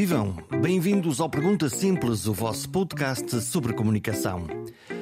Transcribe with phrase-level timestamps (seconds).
[0.00, 0.34] Vivam!
[0.62, 4.46] Bem-vindos ao Pergunta Simples, o vosso podcast sobre comunicação.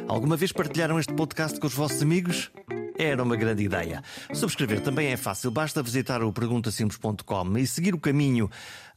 [0.09, 2.51] Alguma vez partilharam este podcast com os vossos amigos?
[2.99, 4.03] Era uma grande ideia.
[4.35, 8.51] Subscrever também é fácil, basta visitar o perguntasimples.com e seguir o caminho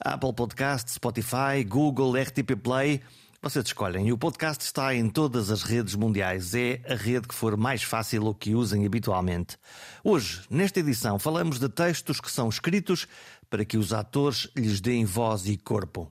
[0.04, 3.00] Apple Podcast, Spotify, Google, RTP Play.
[3.44, 4.12] Vocês escolhem.
[4.12, 6.54] O podcast está em todas as redes mundiais.
[6.54, 9.58] É a rede que for mais fácil ou que usem habitualmente.
[10.04, 13.08] Hoje, nesta edição, falamos de textos que são escritos
[13.52, 16.10] para que os atores lhes deem voz e corpo.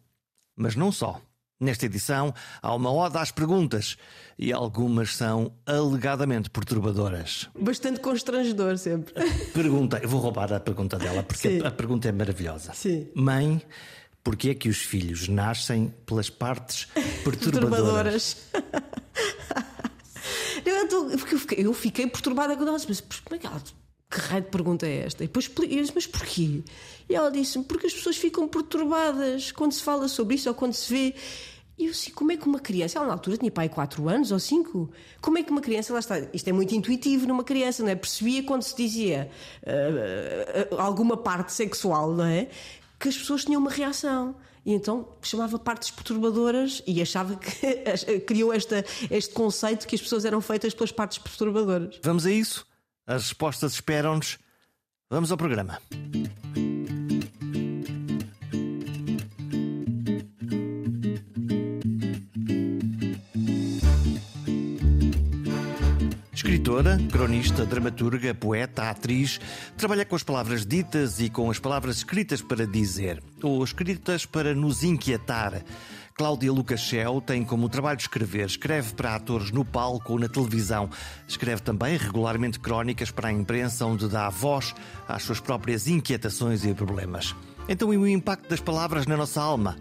[0.55, 1.21] Mas não só.
[1.59, 2.33] Nesta edição,
[2.63, 3.97] há uma oda às perguntas
[4.39, 7.49] e algumas são alegadamente perturbadoras.
[7.59, 9.13] Bastante constrangedor sempre.
[9.53, 11.67] Pergunta, eu vou roubar a pergunta dela porque Sim.
[11.67, 12.73] a pergunta é maravilhosa.
[12.75, 13.09] Sim.
[13.15, 13.63] Mãe,
[14.23, 16.89] porquê é que os filhos nascem pelas partes
[17.25, 18.37] perturbadoras?
[18.53, 19.71] Perturbadoras.
[21.57, 22.73] Eu, fiquei, perturbada com ela.
[22.73, 23.63] Mas como é que ela.
[24.11, 25.23] Que raio de pergunta é esta?
[25.23, 26.63] E depois disse, mas porquê?
[27.09, 30.73] E ela disse porque as pessoas ficam perturbadas quando se fala sobre isso ou quando
[30.73, 31.15] se vê.
[31.79, 34.33] E eu assim, como é que uma criança, ela na altura tinha pai 4 anos
[34.33, 37.83] ou 5, como é que uma criança, lá está, isto é muito intuitivo numa criança,
[37.83, 37.95] não é?
[37.95, 39.31] Percebia quando se dizia
[39.65, 42.49] ah, ah, alguma parte sexual, não é?
[42.99, 44.35] Que as pessoas tinham uma reação.
[44.67, 50.27] E então chamava partes perturbadoras e achava que criou esta, este conceito que as pessoas
[50.27, 51.99] eram feitas pelas partes perturbadoras.
[52.03, 52.67] Vamos a isso?
[53.11, 54.39] As respostas esperam-nos.
[55.11, 55.81] Vamos ao programa.
[66.33, 69.41] Escritora, cronista, dramaturga, poeta, atriz,
[69.77, 74.55] trabalha com as palavras ditas e com as palavras escritas para dizer, ou escritas para
[74.55, 75.65] nos inquietar.
[76.21, 78.45] Cláudia Lucachel tem como trabalho escrever.
[78.45, 80.91] Escreve para atores no palco ou na televisão.
[81.27, 84.75] Escreve também regularmente crónicas para a imprensa, onde dá voz
[85.09, 87.35] às suas próprias inquietações e problemas.
[87.67, 89.79] Então, e o impacto das palavras na nossa alma?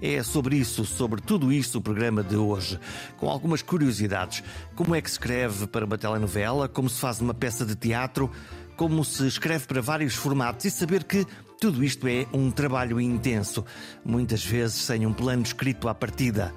[0.00, 2.80] É sobre isso, sobre tudo isso, o programa de hoje,
[3.18, 4.42] com algumas curiosidades.
[4.74, 8.30] Como é que se escreve para uma telenovela, como se faz uma peça de teatro,
[8.78, 11.26] como se escreve para vários formatos e saber que
[11.62, 13.64] tudo isto é um trabalho intenso,
[14.04, 16.52] muitas vezes sem um plano escrito à partida.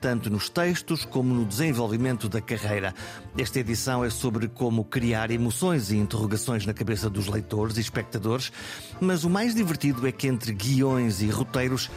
[0.00, 2.92] Tanto nos textos como no desenvolvimento da carreira.
[3.38, 8.50] Esta edição é sobre como criar emoções e interrogações na cabeça dos leitores e espectadores,
[9.00, 11.88] mas o mais divertido é que entre guiões e roteiros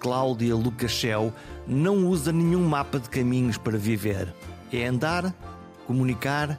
[0.00, 1.32] Cláudia Lucachel
[1.68, 4.34] não usa nenhum mapa de caminhos para viver.
[4.72, 5.32] É andar,
[5.86, 6.58] comunicar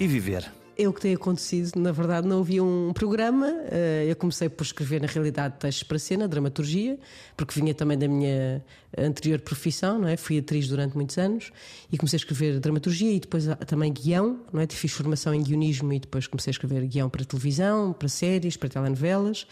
[0.00, 0.50] e viver.
[0.76, 3.46] É o que tem acontecido, na verdade, não havia um programa.
[3.70, 6.98] eh, Eu comecei por escrever, na realidade, textos para cena, dramaturgia,
[7.36, 8.64] porque vinha também da minha
[8.98, 10.16] anterior profissão, não é?
[10.16, 11.52] Fui atriz durante muitos anos
[11.92, 14.66] e comecei a escrever dramaturgia e depois ah, também guião, não é?
[14.68, 18.68] Fiz formação em guionismo e depois comecei a escrever guião para televisão, para séries, para
[18.68, 19.46] telenovelas.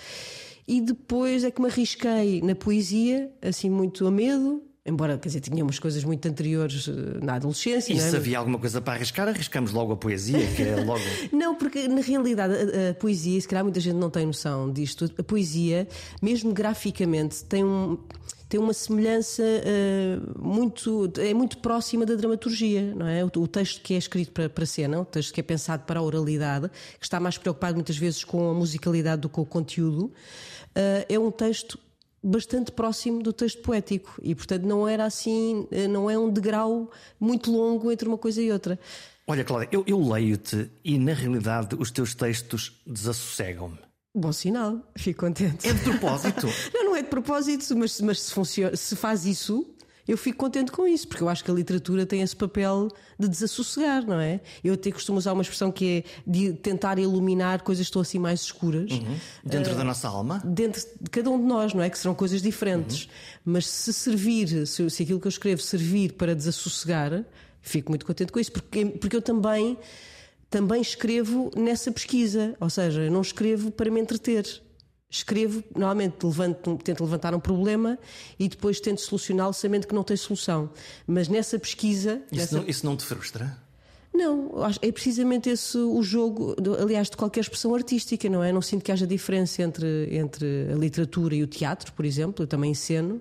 [0.66, 4.62] E depois é que me arrisquei na poesia, assim, muito a medo.
[4.84, 7.92] Embora, quer dizer, tinha umas coisas muito anteriores eh, na adolescência.
[7.92, 8.00] E é?
[8.00, 11.00] se havia alguma coisa para arriscar, arriscamos logo a poesia, que é logo.
[11.30, 15.08] Não, porque na realidade a, a poesia, se calhar muita gente não tem noção disto,
[15.16, 15.86] a poesia,
[16.20, 17.98] mesmo graficamente, tem um.
[18.48, 21.10] Tem uma semelhança eh, muito.
[21.16, 23.24] é muito próxima da dramaturgia, não é?
[23.24, 26.00] O, o texto que é escrito para, para cena, o texto que é pensado para
[26.00, 29.46] a oralidade, que está mais preocupado muitas vezes com a musicalidade do que com o
[29.46, 30.12] conteúdo,
[30.74, 31.78] eh, é um texto
[32.22, 36.90] bastante próximo do texto poético e portanto não era assim eh, não é um degrau
[37.18, 38.78] muito longo entre uma coisa e outra
[39.26, 43.78] Olha, Cláudia, eu, eu leio-te e na realidade os teus textos desassossegam-me.
[44.14, 45.66] Bom sinal, fico contente.
[45.66, 46.46] É de propósito.
[46.74, 49.66] Não, não é de propósito, mas, mas se, funciona, se faz isso,
[50.06, 53.28] eu fico contente com isso, porque eu acho que a literatura tem esse papel de
[53.28, 54.40] desassossegar, não é?
[54.62, 58.18] Eu até costumo usar uma expressão que é de tentar iluminar coisas que estão assim
[58.18, 58.90] mais escuras.
[59.44, 60.42] Dentro da nossa alma.
[60.44, 61.88] Dentro de cada um de nós, não é?
[61.88, 63.08] Que serão coisas diferentes.
[63.44, 67.24] Mas se servir, se, se aquilo que eu escrevo servir para desassossegar,
[67.60, 69.78] fico muito contente com isso, porque, porque eu também,
[70.50, 72.56] também escrevo nessa pesquisa.
[72.58, 74.62] Ou seja, eu não escrevo para me entreter.
[75.12, 77.98] Escrevo, normalmente levanto, tento levantar um problema
[78.38, 80.70] e depois tento solucioná-lo sabendo que não tem solução.
[81.06, 82.22] Mas nessa pesquisa.
[82.32, 83.56] Isso, nessa- não, isso não te frustra?
[84.14, 84.50] não,
[84.82, 88.52] é precisamente esse o jogo, aliás, de qualquer expressão artística, não é?
[88.52, 92.42] Não sinto que haja diferença entre, entre a literatura e o teatro, por exemplo.
[92.42, 93.20] Eu também enceno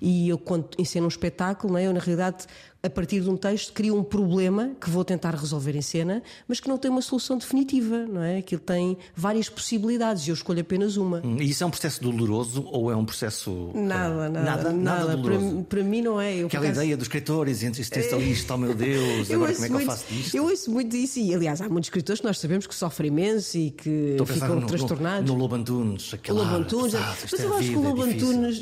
[0.00, 1.86] e eu, quando enceno um espetáculo, não é?
[1.86, 2.46] eu, na realidade,
[2.86, 6.60] a partir de um texto, crio um problema que vou tentar resolver em cena, mas
[6.60, 8.38] que não tem uma solução definitiva, não é?
[8.38, 11.20] Aquilo tem várias possibilidades e eu escolho apenas uma.
[11.24, 13.70] Hum, e isso é um processo doloroso ou é um processo.
[13.74, 14.72] Nada, nada, nada.
[14.72, 15.64] nada doloroso?
[15.68, 16.36] Para, para, mim não é.
[16.36, 19.68] Eu, Aquela ideia dos escritores, entre este texto ali, oh meu Deus, agora como é
[19.68, 20.34] que muito, eu faço disto?
[20.36, 23.58] Eu ouço muito isso e, aliás, há muitos escritores que nós sabemos que sofrem imenso
[23.58, 25.28] e que Estou ficam no, transtornados.
[25.28, 28.10] No, no Lobo Antunes, aquele Lobo Antunes, mas eu é acho que o Lobo é
[28.10, 28.60] Antunes,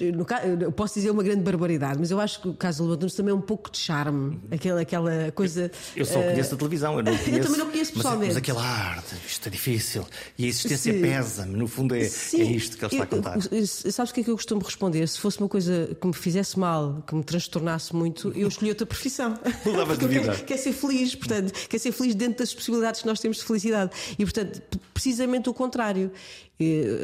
[0.60, 3.14] eu posso dizer uma grande barbaridade, mas eu acho que o caso do Lobo Antunes
[3.14, 4.13] também é um pouco de charme,
[4.50, 5.70] aquela, aquela coisa.
[5.96, 7.31] Eu só conheço a televisão, eu não conheço.
[7.38, 8.34] eu também não conheço pessoalmente.
[8.34, 10.06] Mas, mas aquela arte, isto é difícil.
[10.38, 13.38] E a existência pesa-me, no fundo é, é isto que ele está a contar.
[13.50, 15.06] Eu, sabes o que é que eu costumo responder?
[15.06, 18.87] Se fosse uma coisa que me fizesse mal, que me transtornasse muito, eu escolhi outra
[18.87, 19.38] profissão.
[19.64, 20.34] Mudavas de vida.
[20.34, 23.44] Quer, quer ser feliz, portanto, quer ser feliz dentro das possibilidades que nós temos de
[23.44, 23.90] felicidade.
[24.19, 24.62] E, portanto,
[24.93, 26.10] precisamente o contrário.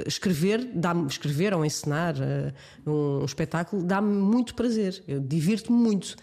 [0.06, 2.52] Escrever, dá escrever ou encenar eh,
[2.86, 5.02] um espetáculo dá-me muito prazer.
[5.08, 6.16] Eu divirto-me muito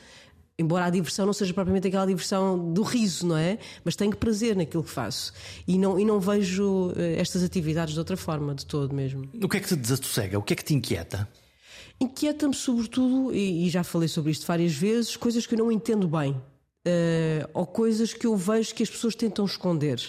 [0.58, 3.60] embora a diversão não seja propriamente aquela diversão do riso, não é?
[3.84, 5.32] Mas tenho prazer naquilo que faço.
[5.68, 9.30] E não, e não vejo eh, estas atividades de outra forma, de todo mesmo.
[9.42, 10.40] O que é que te desassossega?
[10.40, 11.30] O que é que te inquieta?
[12.00, 16.08] Inquieta-me, sobretudo, e, e, já falei sobre isto várias vezes, coisas que eu não entendo
[16.08, 16.32] bem.
[16.32, 20.00] Uh, ou coisas que eu vejo que as pessoas tentam esconder.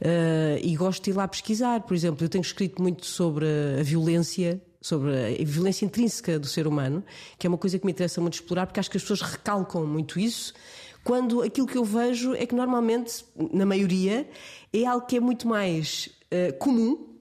[0.00, 1.80] Uh, e gosto de ir lá pesquisar.
[1.80, 3.46] Por exemplo, eu tenho escrito muito sobre
[3.80, 7.02] a violência sobre a violência intrínseca do ser humano,
[7.38, 9.86] que é uma coisa que me interessa muito explorar, porque acho que as pessoas recalcam
[9.86, 10.52] muito isso,
[11.02, 14.28] quando aquilo que eu vejo é que normalmente, na maioria,
[14.70, 17.14] é algo que é muito mais uh, comum.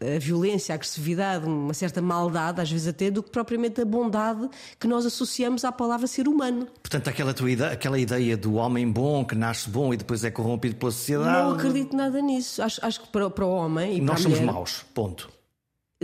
[0.00, 4.48] A violência, a agressividade, uma certa maldade, às vezes até, do que propriamente a bondade
[4.78, 6.68] que nós associamos à palavra ser humano.
[6.80, 10.30] Portanto, aquela, tua ideia, aquela ideia do homem bom que nasce bom e depois é
[10.30, 11.48] corrompido pela sociedade.
[11.48, 12.62] Não acredito nada nisso.
[12.62, 15.37] Acho, acho que para, para o homem e nós para a somos maus, ponto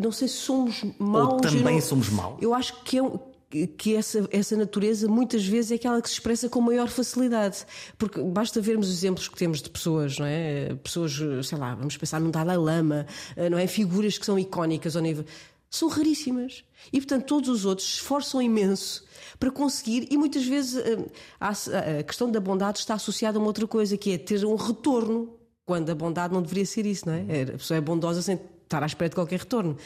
[0.00, 1.35] não sei se somos maus.
[1.35, 2.37] Ou também não, somos maus.
[2.41, 6.49] Eu acho que, é, que essa, essa natureza muitas vezes é aquela que se expressa
[6.49, 7.64] com maior facilidade.
[7.96, 10.75] Porque basta vermos os exemplos que temos de pessoas, não é?
[10.82, 11.12] Pessoas,
[11.44, 13.06] sei lá, vamos pensar num Dalai Lama,
[13.50, 13.67] não é?
[13.67, 15.25] Figuras que são icónicas ao nível.
[15.70, 16.64] São raríssimas.
[16.93, 19.05] E portanto todos os outros se esforçam imenso
[19.38, 20.99] para conseguir, e muitas vezes eh,
[21.40, 25.35] a questão da bondade está associada a uma outra coisa, que é ter um retorno,
[25.64, 27.43] quando a bondade não deveria ser isso, não é?
[27.43, 29.76] A pessoa é bondosa sem estar à espera de qualquer retorno.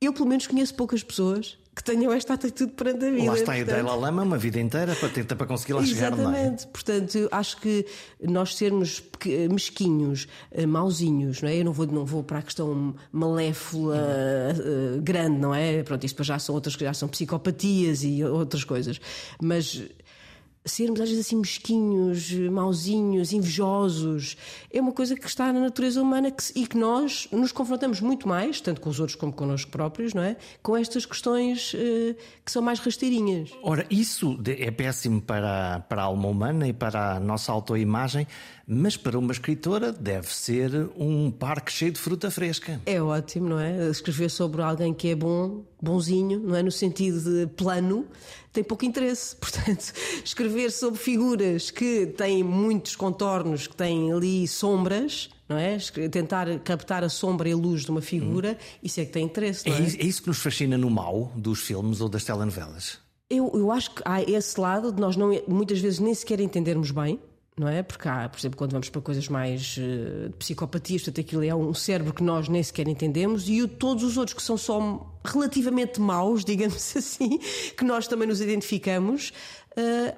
[0.00, 3.26] Eu, pelo menos, conheço poucas pessoas que tenham esta atitude perante a vida.
[3.26, 3.70] Lá está portanto...
[3.70, 6.16] a Dalai Lama uma vida inteira para tentar para conseguir lá Exatamente.
[6.16, 6.56] chegar, não é?
[6.72, 7.86] Portanto, acho que
[8.22, 9.02] nós sermos
[9.50, 11.56] mesquinhos, eh, mauzinhos, não é?
[11.56, 15.82] Eu não vou, não vou para a questão malévola uh, grande, não é?
[15.82, 18.98] Pronto, isto já são outras já são psicopatias e outras coisas.
[19.42, 19.82] Mas
[20.66, 24.36] sermos às vezes assim mesquinhos, mauzinhos, invejosos,
[24.70, 28.28] é uma coisa que está na natureza humana que, e que nós nos confrontamos muito
[28.28, 30.36] mais, tanto com os outros como connosco próprios, não é?
[30.62, 32.14] Com estas questões uh,
[32.44, 33.50] que são mais rasteirinhas.
[33.62, 38.26] Ora, isso é péssimo para, para a alma humana e para a nossa autoimagem,
[38.66, 42.80] mas para uma escritora deve ser um parque cheio de fruta fresca.
[42.84, 43.88] É ótimo, não é?
[43.88, 46.62] Escrever sobre alguém que é bom, bonzinho, não é?
[46.62, 48.06] No sentido de plano,
[48.52, 49.36] tem pouco interesse.
[49.40, 49.92] Portanto,
[50.24, 55.78] escrever sobre figuras que têm muitos contornos, que têm ali sombras, não é?
[56.10, 58.78] Tentar captar a sombra e a luz de uma figura, hum.
[58.82, 59.68] isso é que tem interesse.
[59.68, 59.84] Não é, é?
[59.84, 62.98] é isso que nos fascina no mal dos filmes ou das telenovelas?
[63.30, 66.90] Eu, eu acho que há esse lado de nós não, muitas vezes nem sequer entendermos
[66.90, 67.20] bem
[67.58, 67.82] não é?
[67.82, 71.54] Porque há, por exemplo, quando vamos para coisas mais uh, de psicopatias, portanto, aquilo é
[71.54, 75.18] um cérebro que nós nem sequer entendemos, e o, todos os outros que são só
[75.24, 77.38] relativamente maus, digamos assim,
[77.76, 79.32] que nós também nos identificamos.
[79.72, 80.14] Uh,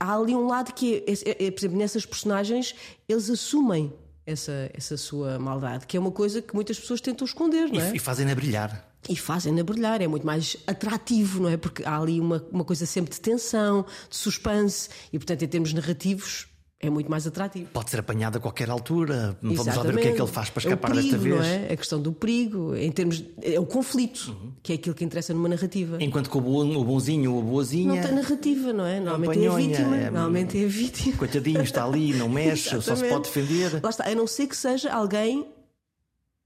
[0.00, 2.74] há ali um lado que, é, é, é, por exemplo, nessas personagens,
[3.06, 3.92] eles assumem
[4.24, 7.92] essa, essa sua maldade, que é uma coisa que muitas pessoas tentam esconder, não é?
[7.92, 11.56] E, e fazem-na brilhar e fazem-na brilhar, é muito mais atrativo, não é?
[11.56, 15.72] Porque há ali uma, uma coisa sempre de tensão, de suspense, e portanto, em termos
[15.72, 16.48] narrativos,
[16.78, 17.70] é muito mais atrativo.
[17.72, 19.38] Pode ser apanhado a qualquer altura.
[19.42, 19.56] Exatamente.
[19.56, 21.36] Vamos lá ver o que é que ele faz para escapar é perigo, desta vez.
[21.36, 21.72] Não é?
[21.72, 23.24] A questão do perigo, em termos.
[23.42, 24.52] É o conflito, uhum.
[24.62, 25.96] que é aquilo que interessa numa narrativa.
[26.00, 27.94] Enquanto que o, bom, o bonzinho ou a boazinha.
[27.94, 29.00] Não tem narrativa, não é?
[29.00, 29.96] Normalmente é a vítima.
[29.96, 30.10] É...
[30.10, 31.16] Normalmente é a vítima.
[31.16, 33.80] Coitadinho, está ali, não mexe, só se pode defender.
[33.82, 35.46] Lá está, a não ser que seja alguém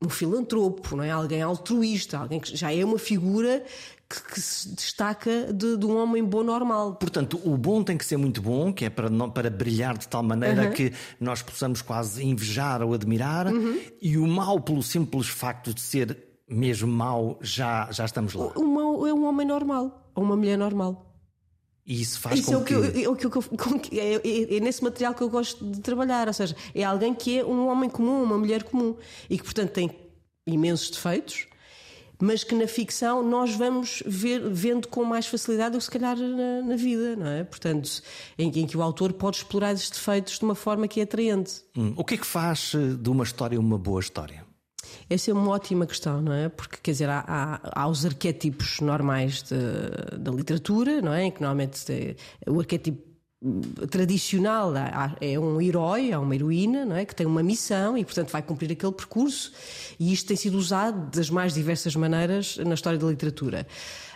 [0.03, 1.11] um filantropo, não é?
[1.11, 3.63] Alguém altruísta, alguém que já é uma figura
[4.09, 6.95] que, que se destaca de, de, um homem bom normal.
[6.95, 10.09] Portanto, o bom tem que ser muito bom, que é para, não, para brilhar de
[10.09, 10.73] tal maneira uhum.
[10.73, 13.79] que nós possamos quase invejar ou admirar, uhum.
[14.01, 16.17] e o mal, pelo simples facto de ser
[16.49, 18.47] mesmo mau, já, já estamos lá.
[18.57, 21.10] O, o mau é um homem normal, ou uma mulher normal.
[21.91, 22.75] E isso faz isso com é que, que...
[22.75, 23.33] Eu, é, que eu,
[24.01, 27.41] é, é, é, nesse material que eu gosto de trabalhar, ou seja, é alguém que
[27.41, 28.95] é um homem comum, uma mulher comum
[29.29, 29.91] e que, portanto, tem
[30.47, 31.49] imensos defeitos,
[32.17, 36.17] mas que na ficção nós vamos ver, vendo com mais facilidade do que se calhar
[36.17, 37.43] na, na vida, não é?
[37.43, 38.01] Portanto,
[38.39, 41.61] em, em, que o autor pode explorar esses defeitos de uma forma que é atraente.
[41.77, 44.45] Hum, o que é que faz eh, de uma história uma boa história?
[45.09, 46.49] Essa é uma ótima questão, não é?
[46.49, 51.25] Porque, quer dizer, há, há, há os arquétipos normais de, da literatura, não é?
[51.25, 53.11] Em que normalmente o arquétipo
[53.91, 54.73] tradicional
[55.19, 57.07] é um herói, é uma heroína, não é?
[57.07, 59.53] que tem uma missão e, portanto, vai cumprir aquele percurso.
[59.99, 63.67] E isto tem sido usado das mais diversas maneiras na história da literatura.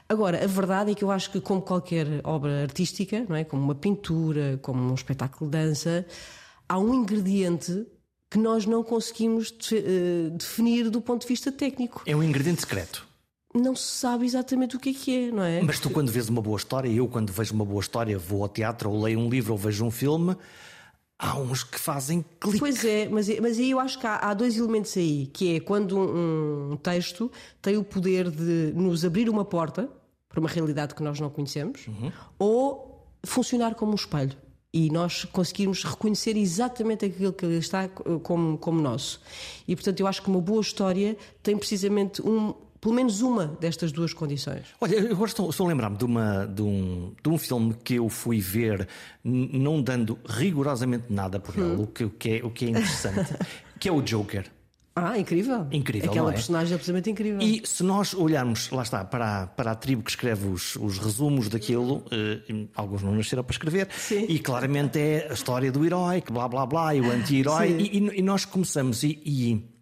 [0.06, 3.44] Agora, a verdade é que eu acho que, como qualquer obra artística, não é?
[3.44, 6.04] como uma pintura, como um espetáculo de dança,
[6.68, 7.86] há um ingrediente
[8.34, 12.02] que nós não conseguimos eh, definir do ponto de vista técnico.
[12.04, 13.06] É um ingrediente secreto
[13.56, 15.62] não se sabe exatamente o que é que é, não é?
[15.62, 18.48] Mas tu, quando vês uma boa história, eu, quando vejo uma boa história, vou ao
[18.48, 20.36] teatro, ou leio um livro, ou vejo um filme,
[21.16, 22.58] há uns que fazem clique.
[22.58, 25.60] Pois é, mas, mas aí eu acho que há, há dois elementos aí, que é
[25.60, 27.30] quando um, um, texto
[27.62, 29.88] tem o poder de nos abrir uma porta
[30.28, 32.10] para uma realidade que nós não conhecemos, uhum.
[32.36, 34.36] ou funcionar como um espelho.
[34.76, 39.20] E nós conseguirmos reconhecer exatamente aquilo que está como, como nosso.
[39.68, 42.52] E portanto, eu acho que uma boa história tem precisamente um,
[42.84, 44.66] pelo menos uma destas duas condições.
[44.78, 47.94] Olha, eu agora estou, estou a lembrar-me de, uma, de, um, de um filme que
[47.94, 48.86] eu fui ver,
[49.24, 51.82] não dando rigorosamente nada por ele, hum.
[51.84, 53.32] o, que, o, que é, o que é interessante,
[53.80, 54.50] que é o Joker.
[54.96, 55.66] Ah, incrível.
[55.72, 56.08] Incrível.
[56.08, 56.34] Aquela é?
[56.34, 57.40] personagem é absolutamente incrível.
[57.40, 60.98] E se nós olharmos, lá está, para a, para a tribo que escreve os, os
[60.98, 64.26] resumos daquilo, eh, alguns não nasceram para escrever, Sim.
[64.28, 67.98] e claramente é a história do herói, que blá blá blá, e o anti-herói, e,
[67.98, 69.74] e, e, nós começamos, e, e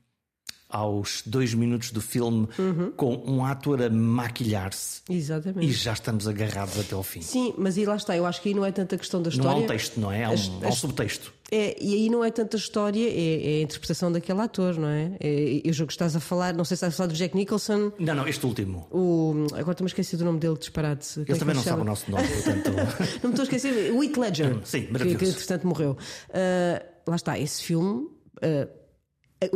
[0.72, 2.92] aos dois minutos do filme uhum.
[2.92, 5.02] com um ator a maquilhar-se.
[5.10, 5.68] Exatamente.
[5.68, 7.20] E já estamos agarrados até ao fim.
[7.20, 8.16] Sim, mas aí lá está.
[8.16, 9.50] Eu acho que aí não é tanta questão da história.
[9.50, 10.24] Não há um texto, não é?
[10.24, 11.34] Há um, as, há um subtexto.
[11.54, 15.12] É, e aí não é tanta história, é, é, a interpretação daquele ator, não é?
[15.20, 17.36] é eu jogo que estás a falar, não sei se estás a falar do Jack
[17.36, 17.92] Nicholson.
[17.98, 18.88] Não, não, este último.
[18.90, 21.20] O, agora estou-me a esquecer do nome dele, disparate.
[21.20, 22.72] Ele também não sabe o nosso nome, portanto.
[23.22, 23.92] não me estou a esquecer.
[23.92, 24.60] Heath Ledger.
[24.64, 25.18] Sim, maravilhoso.
[25.18, 25.90] Que, que entretanto morreu.
[26.30, 28.08] Uh, lá está, esse filme.
[28.38, 28.82] Uh,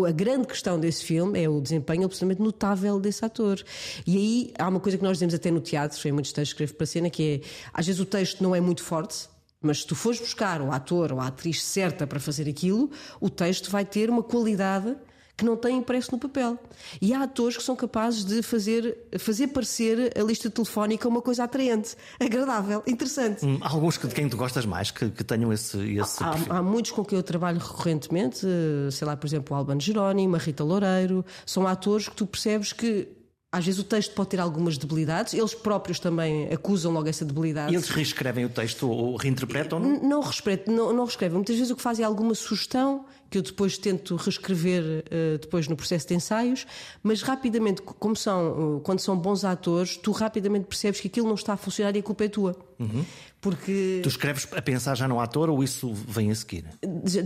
[0.06, 3.58] a grande questão desse filme é o desempenho absolutamente notável desse ator.
[4.06, 6.62] E aí há uma coisa que nós dizemos até no teatro, em muitos textos que
[6.62, 9.28] escrevo para a cena, que é às vezes o texto não é muito forte,
[9.66, 13.28] mas se tu fores buscar o ator ou a atriz certa para fazer aquilo, o
[13.28, 14.96] texto vai ter uma qualidade
[15.36, 16.58] que não têm impresso no papel.
[17.00, 21.44] E há atores que são capazes de fazer, fazer parecer a lista telefónica uma coisa
[21.44, 23.44] atraente, agradável, interessante.
[23.44, 26.62] Hum, há alguns de quem tu gostas mais que, que tenham esse, esse há, há,
[26.62, 30.38] muitos com quem eu trabalho recorrentemente, eh, sei lá, por exemplo, o Albano Jerónimo, a
[30.38, 33.08] Rita Loureiro, são atores que tu percebes que
[33.56, 37.72] às vezes o texto pode ter algumas debilidades, eles próprios também acusam logo essa debilidade.
[37.72, 39.80] E eles reescrevem o texto ou reinterpretam?
[39.80, 40.20] Não, não,
[40.66, 41.36] não, não reescrevem.
[41.36, 45.68] Muitas vezes o que fazem é alguma sugestão que eu depois tento reescrever uh, depois
[45.68, 46.66] no processo de ensaios,
[47.02, 51.34] mas rapidamente, como são, uh, quando são bons atores, tu rapidamente percebes que aquilo não
[51.34, 52.56] está a funcionar e a culpa é tua.
[52.78, 53.04] Uhum.
[53.40, 54.00] Porque...
[54.02, 56.64] Tu escreves a pensar já no ator ou isso vem a seguir?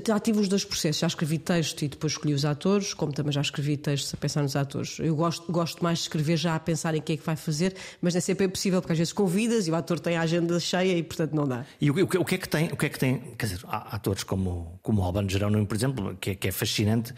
[0.05, 1.01] Já tive os dois processos.
[1.01, 4.43] Já escrevi texto e depois escolhi os atores, como também já escrevi textos a pensar
[4.43, 4.99] nos atores.
[4.99, 7.75] Eu gosto, gosto mais de escrever já a pensar em quem é que vai fazer,
[8.03, 10.61] mas nem sempre é possível, porque às vezes convidas e o ator tem a agenda
[10.61, 11.65] cheia e portanto não dá.
[11.81, 12.67] E o, o, o que é que tem?
[12.67, 13.19] O que é que tem?
[13.39, 17.15] Quer dizer, há atores como, como Alban Jerónimo, por exemplo, que é, que é fascinante.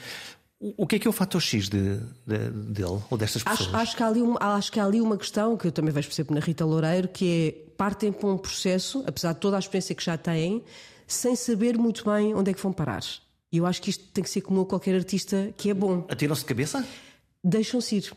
[0.60, 3.68] O que é que é o fator X de, de, dele ou destas pessoas?
[3.68, 5.92] Acho, acho, que há ali uma, acho que há ali uma questão que eu também
[5.92, 9.56] vejo, por exemplo, na Rita Loureiro, que é partem para um processo, apesar de toda
[9.56, 10.62] a experiência que já têm,
[11.04, 13.02] sem saber muito bem onde é que vão parar.
[13.50, 16.06] E eu acho que isto tem que ser comum a qualquer artista que é bom.
[16.08, 16.86] Atiram-se de cabeça?
[17.42, 18.12] Deixam-se ir.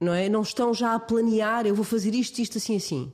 [0.00, 0.28] Não é?
[0.28, 3.12] Não estão já a planear, eu vou fazer isto, isto, assim, assim.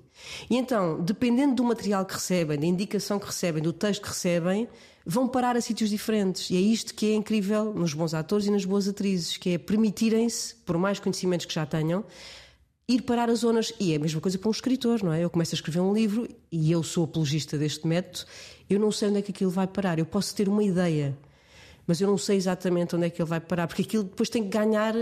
[0.49, 4.67] E então, dependendo do material que recebem, da indicação que recebem, do texto que recebem,
[5.11, 6.51] vão parar a sítios diferentes.
[6.51, 9.59] E é isto que é incrível nos bons atores e nas boas atrizes, que é
[9.59, 12.05] permitirem-se, por mais conhecimentos que já tenham,
[12.87, 13.73] ir parar as zonas.
[13.81, 15.25] E é a mesma coisa para um escritor, não é?
[15.25, 18.27] Eu começo a escrever um livro e eu sou apologista deste método,
[18.69, 19.99] eu não sei onde é que aquilo vai parar.
[19.99, 21.17] Eu posso ter uma ideia,
[21.87, 24.43] mas eu não sei exatamente onde é que ele vai parar, porque aquilo depois tem
[24.43, 24.95] que ganhar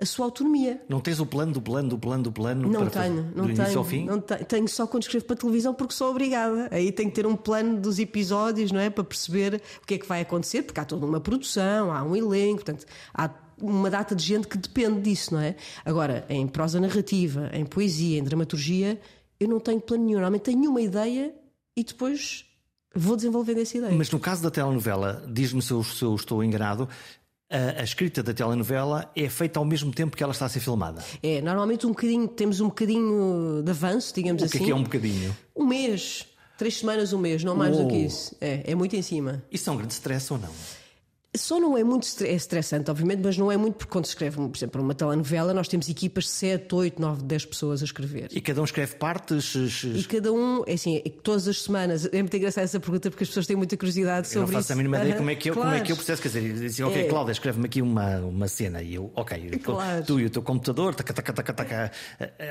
[0.00, 0.80] a sua autonomia.
[0.88, 3.54] Não tens o plano do plano do plano do plano não para tenho, não do
[3.54, 4.04] tenho, ao fim?
[4.04, 6.68] Não tenho, tenho só quando escrevo para televisão porque sou obrigada.
[6.70, 8.90] Aí tenho que ter um plano dos episódios, não é?
[8.90, 12.14] Para perceber o que é que vai acontecer, porque há toda uma produção, há um
[12.14, 13.28] elenco, portanto, há
[13.60, 15.56] uma data de gente que depende disso, não é?
[15.84, 19.00] Agora, em prosa narrativa, em poesia, em dramaturgia,
[19.40, 20.18] eu não tenho plano nenhum.
[20.18, 21.34] Normalmente tenho uma ideia
[21.76, 22.44] e depois
[22.94, 23.94] vou desenvolvendo essa ideia.
[23.94, 26.88] Mas no caso da telenovela, diz-me se eu, se eu estou enganado,
[27.50, 30.60] a, a, escrita da telenovela é feita ao mesmo tempo que ela está a ser
[30.60, 31.02] filmada.
[31.22, 34.58] É, normalmente um bocadinho, temos um bocadinho de avanço, digamos o assim.
[34.58, 35.36] O que é, que é um bocadinho?
[35.56, 36.26] Um mês,
[36.58, 38.36] três semanas, um mês, não mais do que isso.
[38.40, 39.42] É, é muito em cima.
[39.50, 40.50] Isso é um grande stress ou não?
[41.38, 44.36] Só não é muito é estressante, obviamente, mas não é muito porque quando se escreve,
[44.36, 48.28] por exemplo, uma telenovela, nós temos equipas de 7, 8, 9, 10 pessoas a escrever.
[48.32, 49.54] E cada um escreve partes.
[49.54, 52.06] E cada um, é assim, todas as semanas.
[52.06, 54.38] É muito engraçada essa pergunta porque as pessoas têm muita curiosidade sobre isso.
[54.38, 54.72] Eu não faço isso.
[54.72, 55.70] a mínima ideia como é que eu, claro.
[55.70, 56.22] como é que eu processo.
[56.22, 57.04] Quer dizer, dizem, ok, é.
[57.08, 60.04] Cláudia, escreve-me aqui uma, uma cena e eu, ok, claro.
[60.04, 61.92] tu e o teu computador, taca, taca, taca, taca,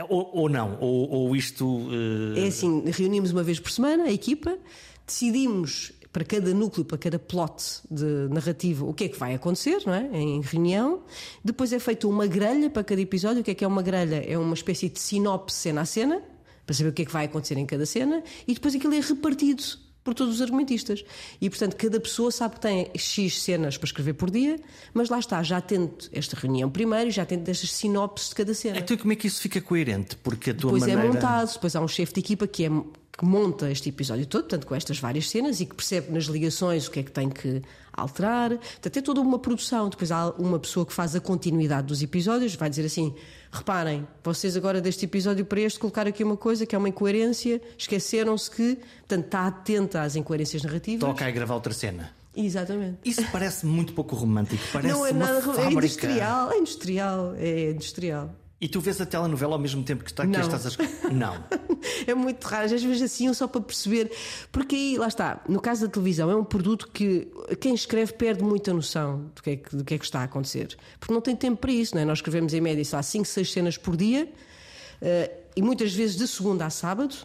[0.10, 1.66] ou, ou não, ou, ou isto.
[1.66, 2.38] Uh...
[2.38, 4.58] É assim, reunimos uma vez por semana a equipa,
[5.06, 9.84] decidimos para cada núcleo, para cada plot de narrativa, o que é que vai acontecer,
[9.86, 10.10] não é?
[10.12, 11.04] Em reunião.
[11.46, 13.42] Depois é feita uma grelha para cada episódio.
[13.42, 14.26] O que é que é uma grelha?
[14.28, 16.24] É uma espécie de sinopse cena a cena,
[16.66, 19.00] para saber o que é que vai acontecer em cada cena, e depois aquilo é
[19.00, 19.64] repartido
[20.04, 21.06] por todos os argumentistas.
[21.40, 24.60] E, portanto, cada pessoa sabe que tem X cenas para escrever por dia,
[24.96, 28.80] mas lá está, já tendo esta reunião primeiro, já tendo estas sinopses de cada cena.
[28.80, 30.16] Então, como é que isso fica coerente?
[30.16, 31.10] Porque a tua depois é maneira...
[31.10, 32.72] é montado, depois há um chefe de equipa que é
[33.18, 36.88] que monta este episódio todo, portanto, com estas várias cenas e que percebe nas ligações
[36.88, 38.52] o que é que tem que alterar.
[38.52, 39.90] Portanto, é toda uma produção.
[39.90, 43.16] Depois há uma pessoa que faz a continuidade dos episódios, vai dizer assim:
[43.52, 47.60] reparem, vocês agora deste episódio para este colocaram aqui uma coisa que é uma incoerência,
[47.76, 51.10] esqueceram-se que, portanto, está atenta às incoerências narrativas.
[51.10, 52.12] Toca a gravar outra cena.
[52.36, 53.00] Exatamente.
[53.04, 54.62] Isso parece muito pouco romântico.
[54.72, 55.64] Parece não é nada fábrica...
[55.64, 58.36] é industrial, é industrial, é industrial.
[58.60, 61.44] E tu vês a telenovela ao mesmo tempo que, está, que estás a Não.
[62.08, 62.66] é muito raro.
[62.66, 64.12] Às vezes assim só para perceber.
[64.52, 67.28] Porque aí, lá está, no caso da televisão, é um produto que
[67.60, 70.24] quem escreve perde muita noção do que é que, do que, é que está a
[70.24, 70.76] acontecer.
[71.00, 72.06] Porque não tem tempo para isso, não é?
[72.06, 76.16] Nós escrevemos em média, sei lá, 5, 6 cenas por dia uh, e muitas vezes
[76.16, 77.16] de segunda a sábado.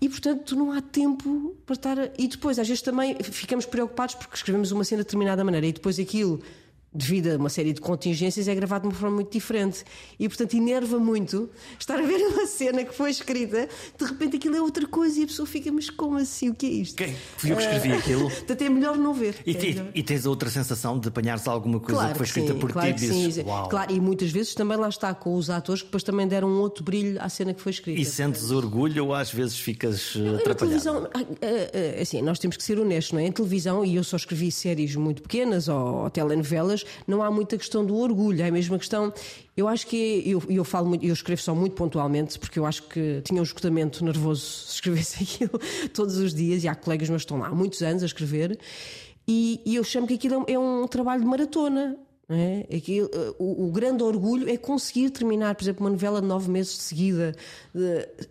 [0.00, 1.98] E portanto não há tempo para estar.
[1.98, 2.08] A...
[2.18, 5.72] E depois, às vezes também ficamos preocupados porque escrevemos uma cena de determinada maneira e
[5.72, 6.40] depois aquilo
[6.96, 9.84] devido a uma série de contingências, é gravado de uma forma muito diferente.
[10.18, 11.48] E, portanto, enerva muito
[11.78, 15.24] estar a ver uma cena que foi escrita, de repente aquilo é outra coisa e
[15.24, 16.50] a pessoa fica, mas como assim?
[16.50, 16.96] O que é isto?
[16.96, 17.14] Quem?
[17.36, 18.30] Fui eu que escrevi uh, aquilo.
[18.30, 19.36] Portanto, é melhor não ver.
[19.46, 22.52] E, é e, tens a outra sensação de apanhares alguma coisa claro que foi escrita
[22.52, 23.68] sim, por claro ti e dizes, Uau.
[23.68, 26.58] Claro, e muitas vezes também lá está com os atores que depois também deram um
[26.58, 28.00] outro brilho à cena que foi escrita.
[28.00, 30.56] E sentes orgulho ou às vezes ficas atrapalhado?
[30.56, 33.26] televisão, ah, ah, assim, nós temos que ser honestos, não é?
[33.26, 37.56] Em televisão, e eu só escrevi séries muito pequenas ou, ou telenovelas, não há muita
[37.56, 39.12] questão do orgulho, é a mesma questão.
[39.56, 42.82] Eu acho que eu, eu falo muito, eu escrevo só muito pontualmente, porque eu acho
[42.84, 45.58] que tinha um esgotamento nervoso se escrevesse aquilo
[45.92, 48.58] todos os dias, e há colegas meus que estão lá há muitos anos a escrever,
[49.28, 51.98] e, e eu chamo que aquilo é um é trabalho de maratona.
[52.28, 52.66] É?
[52.76, 56.76] Aquilo, o, o, grande orgulho é conseguir terminar, por exemplo, uma novela de nove meses
[56.76, 57.36] de seguida.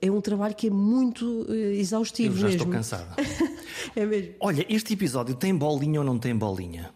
[0.01, 2.35] É um trabalho que é muito eh, exaustivo.
[2.35, 2.61] Eu já mesmo.
[2.61, 3.15] estou cansada.
[3.95, 4.33] é mesmo.
[4.41, 6.91] Olha, este episódio tem bolinha ou não tem bolinha?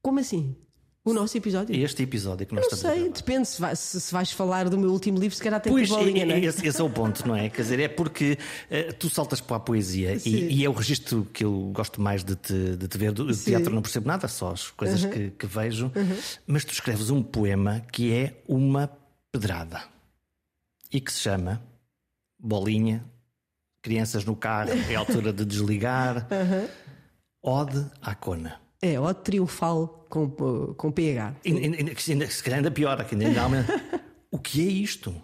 [0.00, 0.54] Como assim?
[1.06, 1.76] O nosso episódio?
[1.76, 3.46] Este episódio que nós não estamos sei, depende.
[3.46, 6.24] Se, vai, se, se, vais falar do meu último livro, se calhar tem pois, bolinha,
[6.24, 6.40] é?
[6.40, 7.50] Esse, esse, é o ponto, não é?
[7.50, 8.38] Quer dizer, é porque
[8.70, 12.24] uh, tu saltas para a poesia e, e, é o registro que eu gosto mais
[12.24, 13.12] de te, de te ver.
[13.12, 13.50] Do Sim.
[13.50, 15.92] teatro não percebo nada, só as coisas que, que, vejo.
[16.46, 18.90] Mas tu escreves um poema que é uma
[19.30, 19.82] pedrada
[20.90, 21.62] e que se chama
[22.40, 23.04] Bolinha,
[23.82, 26.26] Crianças no carro, é a altura de desligar,
[27.44, 28.58] Ode à Cona.
[28.80, 31.34] É, Ode triunfal com, com PH.
[31.44, 31.50] E,
[32.30, 33.66] se calhar ainda pior, aqui ainda há uma...
[34.30, 35.14] O que é isto?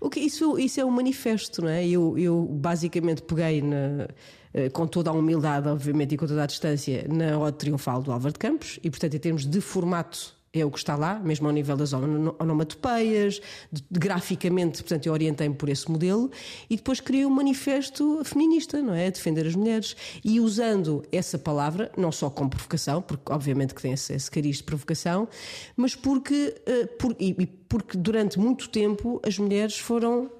[0.00, 1.86] O que, isso, isso é um manifesto, não é?
[1.86, 4.06] Eu, eu basicamente peguei na,
[4.52, 8.12] eh, com toda a humildade, obviamente, e com toda a distância, na Ode Triunfal do
[8.12, 11.48] Álvaro de Campos, e portanto, em termos de formato é o que está lá, mesmo
[11.48, 13.40] ao nível das onomatopeias,
[13.72, 16.30] de, de, graficamente, portanto, eu orientei-me por esse modelo
[16.70, 19.08] e depois criei um manifesto feminista, não é?
[19.08, 19.96] A defender as mulheres.
[20.24, 24.58] E usando essa palavra, não só como provocação, porque obviamente que tem esse, esse cariz
[24.58, 25.28] de provocação,
[25.76, 30.30] mas porque, uh, por, e, e, porque durante muito tempo as mulheres foram, uh,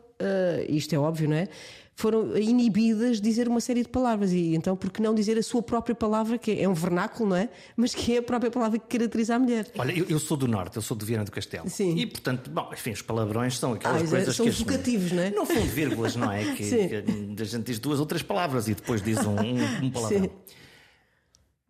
[0.68, 1.48] isto é óbvio, não é?
[1.94, 4.32] Foram inibidas de dizer uma série de palavras.
[4.32, 7.36] E então, por que não dizer a sua própria palavra, que é um vernáculo, não
[7.36, 7.48] é?
[7.76, 9.70] Mas que é a própria palavra que caracteriza a mulher.
[9.78, 11.68] Olha, eu, eu sou do Norte, eu sou de Viana do Castelo.
[11.68, 11.96] Sim.
[11.96, 14.52] E, portanto, bom, enfim, os palavrões são aquelas ah, coisas são que.
[14.52, 15.30] São vocativos, não é?
[15.30, 16.44] Não são vírgulas, não é?
[16.54, 19.90] Que, que, a gente diz duas ou três palavras e depois diz um, um, um
[19.90, 20.22] palavrão.
[20.22, 20.30] Sim.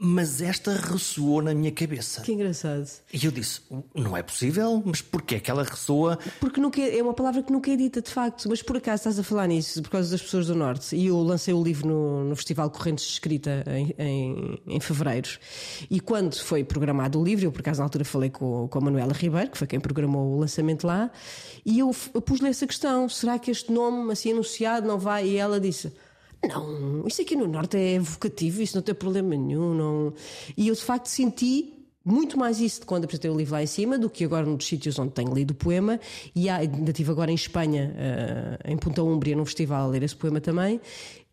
[0.06, 2.20] Mas esta ressoou na minha cabeça.
[2.20, 2.86] Que engraçado.
[3.10, 3.62] E eu disse:
[3.94, 6.18] não é possível, mas porquê é que ela ressoa?
[6.38, 8.46] Porque nunca, é, é uma palavra que nunca é dita, de facto.
[8.46, 10.94] Mas por acaso estás a falar nisso, por causa das pessoas do Norte.
[10.94, 15.30] E eu lancei o livro no, no Festival Correntes de Escrita em, em, em, fevereiro.
[15.90, 18.80] E quando foi programado o livro, eu por acaso na altura falei com, com a
[18.82, 21.10] Manuela Ribeiro, que foi quem programou o lançamento lá,
[21.64, 25.28] e eu, eu pus-lhe essa questão: será que este nome assim anunciado não vai?
[25.28, 25.90] E ela disse
[26.48, 29.74] não, isso aqui no Norte é evocativo, isso não tem problema nenhum.
[29.74, 30.14] Não...
[30.57, 31.72] E eu de facto senti
[32.04, 34.66] muito mais isso de quando apresentei o livro lá em cima do que agora nos
[34.66, 35.98] sítios onde tenho lido o poema.
[36.35, 40.02] E há, ainda estive agora em Espanha, uh, em Punta Umbria, num festival, a ler
[40.02, 40.80] esse poema também.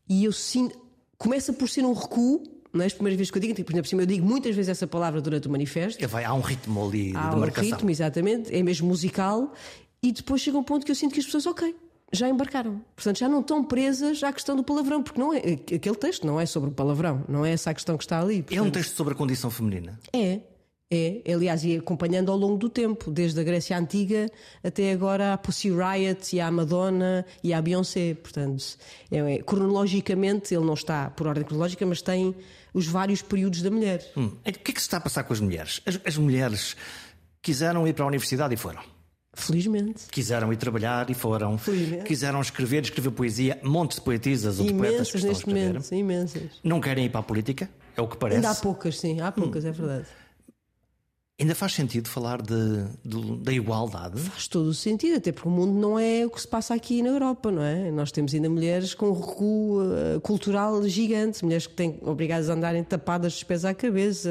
[0.08, 0.80] E eu sinto.
[1.18, 2.42] Começa por ser um recuo,
[2.74, 4.88] Não é as primeiras vezes que eu digo, por exemplo, eu digo muitas vezes essa
[4.88, 6.08] palavra durante o manifesto.
[6.08, 7.70] Vai, há um ritmo ali há de um marcação.
[7.70, 9.54] ritmo, exatamente, é mesmo musical,
[10.02, 11.76] e depois chega um ponto que eu sinto que as pessoas, ok,
[12.12, 12.82] já embarcaram.
[12.96, 16.40] Portanto, já não estão presas à questão do palavrão, porque não é, aquele texto não
[16.40, 18.46] é sobre o palavrão, não é essa a questão que está ali.
[18.52, 20.00] É um texto sobre a condição feminina.
[20.14, 20.42] É,
[20.94, 24.30] é, aliás, e acompanhando ao longo do tempo, desde a Grécia Antiga
[24.62, 28.14] até agora a Pussy Riot e a Madonna e a Beyoncé.
[28.16, 28.78] Portanto,
[29.10, 32.36] é, é, cronologicamente, ele não está por ordem cronológica, mas tem
[32.74, 34.06] os vários períodos da mulher.
[34.18, 34.34] Hum.
[34.46, 35.82] O que é que se está a passar com as mulheres?
[35.86, 36.76] As, as mulheres
[37.42, 38.82] quiseram ir para a universidade e foram.
[39.34, 40.04] Felizmente.
[40.12, 41.58] Quiseram ir trabalhar e foram.
[41.58, 42.04] Felizmente.
[42.04, 45.82] Quiseram escrever, escrever poesia, montes de poetisas ou de poetas que estão a escrever.
[45.94, 46.60] imensas.
[46.64, 48.38] Não querem ir para a política, é o que parece.
[48.38, 50.06] Ainda há poucas, sim, há poucas, é verdade.
[51.42, 54.20] Ainda faz sentido falar de, de- da igualdade?
[54.22, 57.02] Faz todo o sentido, até porque o mundo não é o que se passa aqui
[57.02, 57.90] na Europa, não é?
[57.90, 62.84] Nós temos ainda mulheres com recuo eh, cultural gigante, mulheres que têm obrigadas a andarem
[62.84, 64.30] tapadas de pés à cabeça,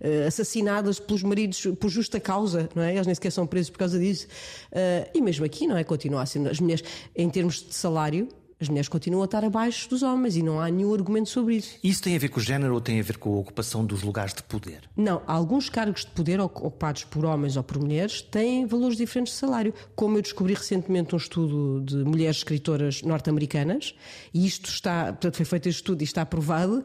[0.00, 2.94] eh, assassinadas pelos maridos por justa causa, não é?
[2.94, 4.26] Eles nem sequer são presos por causa disso.
[4.72, 5.84] Eh, e mesmo aqui, não é?
[5.84, 6.48] Continua a ser.
[6.48, 6.82] As mulheres,
[7.14, 8.26] em termos de salário,
[8.60, 11.78] as mulheres continuam a estar abaixo dos homens e não há nenhum argumento sobre isso.
[11.82, 14.02] Isso tem a ver com o género ou tem a ver com a ocupação dos
[14.02, 14.80] lugares de poder?
[14.96, 19.32] Não, alguns cargos de poder oc- ocupados por homens ou por mulheres têm valores diferentes
[19.34, 19.72] de salário.
[19.94, 23.94] Como eu descobri recentemente um estudo de mulheres escritoras norte-americanas,
[24.34, 26.82] e isto está, portanto, foi feito este estudo e está aprovado,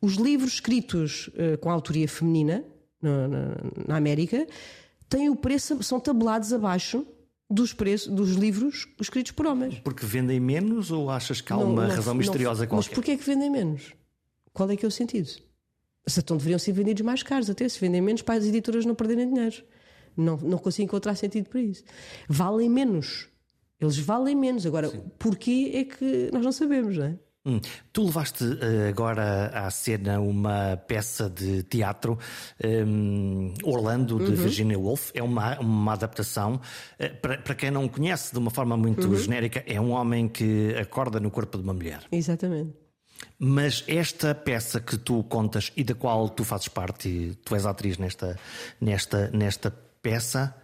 [0.00, 2.62] os livros escritos eh, com autoria feminina
[3.02, 3.56] na, na-
[3.88, 4.46] na América
[5.08, 7.04] têm o preço, são tabelados abaixo
[7.48, 9.78] dos preços dos livros escritos por homens.
[9.80, 12.94] Porque vendem menos ou achas que há Não- uma não- razão não- misteriosa Mas qualquer?
[12.94, 13.92] porquê é que vendem menos?
[14.52, 15.28] Qual é que é o sentido?
[16.08, 18.94] Se então deveriam ser vendidos mais caros, até se vendem menos para as editoras não
[18.94, 19.62] perderem dinheiro.
[20.16, 21.84] Não, não consigo encontrar sentido para isso.
[22.28, 23.28] Valem menos.
[23.78, 24.64] Eles valem menos.
[24.64, 27.18] Agora, porquê é que nós não sabemos, não é?
[27.46, 27.60] Hum.
[27.92, 32.18] Tu levaste eh, agora à cena uma peça de teatro,
[32.62, 35.12] hum, Orlando, de Virginia Woolf.
[35.14, 36.60] É uma, uma adaptação.
[36.98, 40.74] Eh, para, para quem não conhece, de uma forma muito genérica, é um homem que
[40.74, 42.00] acorda no corpo de uma mulher.
[42.10, 42.72] Exatamente.
[43.38, 47.96] Mas esta peça que tu contas e da qual tu fazes parte, tu és atriz
[47.96, 48.36] nesta,
[48.80, 49.70] nesta, nesta
[50.02, 50.54] peça,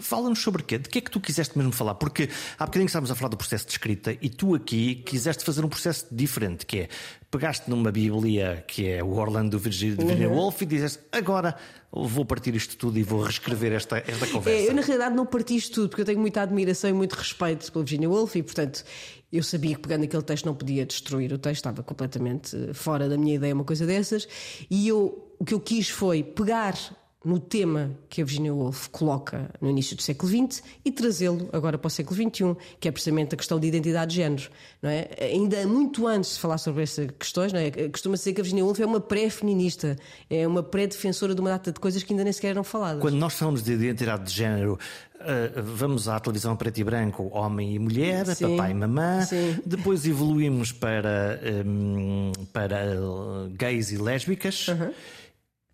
[0.00, 0.78] fala-nos sobre quê?
[0.78, 1.94] De que é que tu quiseste mesmo falar?
[1.94, 5.64] Porque há bocadinho estávamos a falar do processo de escrita e tu aqui quiseste fazer
[5.64, 6.88] um processo diferente, que é
[7.30, 11.56] pegaste numa Bíblia que é o Orlando Virginia, Virginia Woolf e dizeste agora
[11.92, 14.62] vou partir isto tudo e vou reescrever esta, esta conversa.
[14.62, 17.14] É, eu, na realidade, não parti isto tudo, porque eu tenho muita admiração e muito
[17.14, 18.84] respeito pela Virginia Woolf e, portanto,
[19.32, 23.08] eu sabia que pegando aquele texto não podia destruir o texto, estava completamente eh, fora
[23.08, 24.28] da minha ideia, uma coisa dessas.
[24.70, 26.74] E eu, o que eu quis foi pegar
[27.22, 31.76] no tema que a Virginia Woolf coloca no início do século XX e trazê-lo agora
[31.76, 34.50] para o século XXI, que é precisamente a questão de identidade de género.
[34.80, 35.08] Não é?
[35.20, 37.70] Ainda muito antes de falar sobre essas questões, não é?
[37.90, 39.98] costuma-se dizer que a Virginia Woolf é uma pré-feminista,
[40.30, 43.02] é uma pré-defensora de uma data de coisas que ainda nem sequer eram faladas.
[43.02, 44.78] Quando nós falamos de identidade de género,
[45.20, 49.20] uh, vamos à televisão preto e branco, homem e mulher, Sim, papai e mamã.
[49.22, 49.58] sim.
[49.66, 54.68] Depois evoluímos para, um, para uh, gays e lésbicas.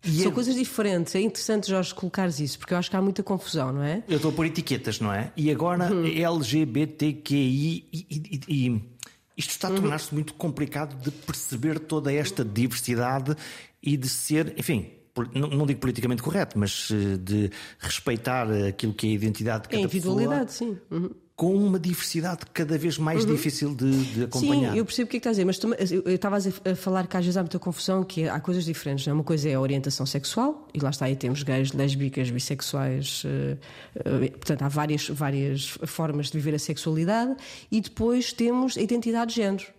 [0.03, 1.15] E São eu- coisas diferentes.
[1.15, 4.03] É interessante, Jorge, colocares isso, porque eu acho que há muita confusão, não é?
[4.07, 5.31] Eu estou a pôr etiquetas, não é?
[5.35, 6.05] E agora Uhum.
[6.05, 8.81] LGBTQI e, e- e-
[9.35, 9.77] isto está a Uhum.
[9.77, 13.35] tornar-se muito complicado de perceber toda esta diversidade
[13.83, 14.87] e de ser, enfim,
[15.33, 19.71] não, digo politicamente correto, mas eh, de respeitar aquilo que é a identidade de É
[19.71, 20.77] cada individualidade, pessoa sim.
[20.95, 21.09] Uhum.
[21.37, 24.71] Com uma diversidade cada vez mais difícil de, de acompanhar.
[24.71, 26.35] Sim, eu percebo o que é que estás a dizer, mas também- eu eu estava
[26.37, 29.05] a falar que às vezes há muita confusão, que há coisas diferentes.
[29.05, 29.13] Não é?
[29.13, 33.55] Uma coisa é a orientação sexual, e lá está aí temos gays, lésbicas, bissexuais, eh,
[34.03, 37.35] eh, portanto há várias, várias formas de viver a sexualidade,
[37.71, 39.76] e depois temos a identidade de género.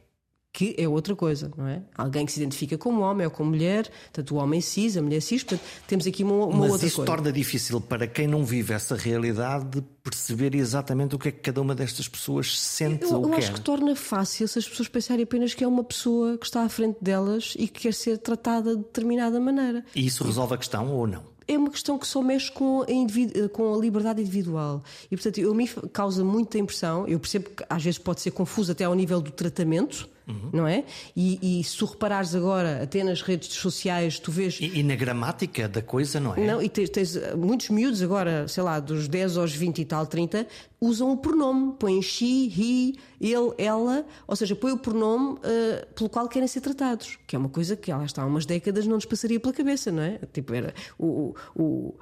[0.59, 1.83] Que é outra coisa, não é?
[1.97, 5.21] Alguém que se identifica como homem ou como mulher, tanto o homem cis, a mulher
[5.21, 7.13] cis, portanto, temos aqui uma, uma Mas outra isso coisa.
[7.13, 11.61] torna difícil para quem não vive essa realidade perceber exatamente o que é que cada
[11.61, 13.37] uma destas pessoas sente Eu, ou eu quer.
[13.39, 16.63] acho que torna fácil se as pessoas pensarem apenas que é uma pessoa que está
[16.65, 19.85] à frente delas e que quer ser tratada de determinada maneira.
[19.95, 21.23] E isso resolve a questão ou não?
[21.47, 24.83] É uma questão que só mexe com a, com a liberdade individual.
[25.09, 27.07] E, portanto, eu, mim causa muita impressão.
[27.07, 30.09] Eu percebo que às vezes pode ser confuso até ao nível do tratamento,
[30.53, 30.85] não é?
[31.17, 34.59] E, e se tu reparares agora, até nas redes sociais, tu vês.
[34.61, 36.47] E, e na gramática da coisa, não é?
[36.47, 39.85] Não, e tens, tens, uh, muitos miúdos agora, sei lá, dos 10 aos 20 e
[39.85, 40.47] tal, 30,
[40.81, 46.09] usam o pronome, põem she, he, ele, ela, ou seja, põem o pronome uh, pelo
[46.09, 48.95] qual querem ser tratados, que é uma coisa que lá está há umas décadas não
[48.95, 50.21] nos passaria pela cabeça, não é?
[50.33, 51.95] Tipo, era, o, o, o-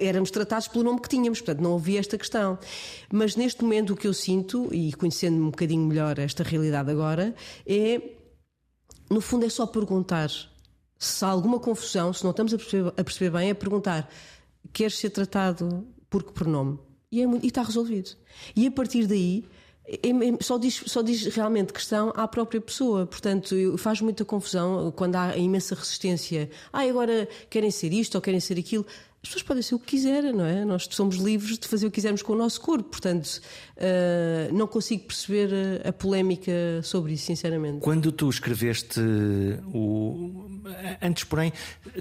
[0.00, 2.58] éramos tratados pelo nome que tínhamos, portanto não havia esta questão.
[3.12, 7.34] Mas neste momento o que eu sinto, e conhecendo um bocadinho melhor esta realidade agora,
[7.66, 8.00] é
[9.10, 10.30] no fundo é só perguntar
[10.98, 14.10] Se há alguma confusão, se não estamos a perceber, a perceber bem, é perguntar:
[14.72, 16.78] queres ser tratado por que pronome?
[17.10, 18.10] E, é, e está resolvido.
[18.54, 19.44] E a partir daí
[19.88, 23.06] é, só diz, só diz realmente questão à própria pessoa.
[23.06, 26.50] Portanto, faz muita confusão quando há imensa resistência.
[26.70, 28.84] Ah, agora querem ser isto ou querem ser aquilo.
[29.20, 30.64] As pessoas podem ser o que quiserem, não é?
[30.64, 32.88] Nós somos livres de fazer o que quisermos com o nosso corpo.
[32.88, 33.40] Portanto,
[33.76, 36.52] uh, não consigo perceber a, a, polémica
[36.84, 37.80] sobre isso, sinceramente.
[37.80, 39.00] Quando tu escreveste
[39.74, 40.46] o.
[41.02, 41.52] Antes, porém,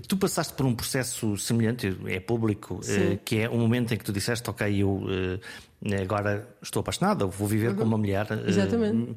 [0.08, 4.06] tu passaste por um processo semelhante, é público, uh, que é o momento em que
[4.06, 4.90] tu disseste, ok, eu.
[4.90, 5.40] Uh,
[6.00, 7.76] agora estou apaixonada, vou viver uhum.
[7.78, 8.28] com uma mulher.
[8.46, 9.16] Exatamente.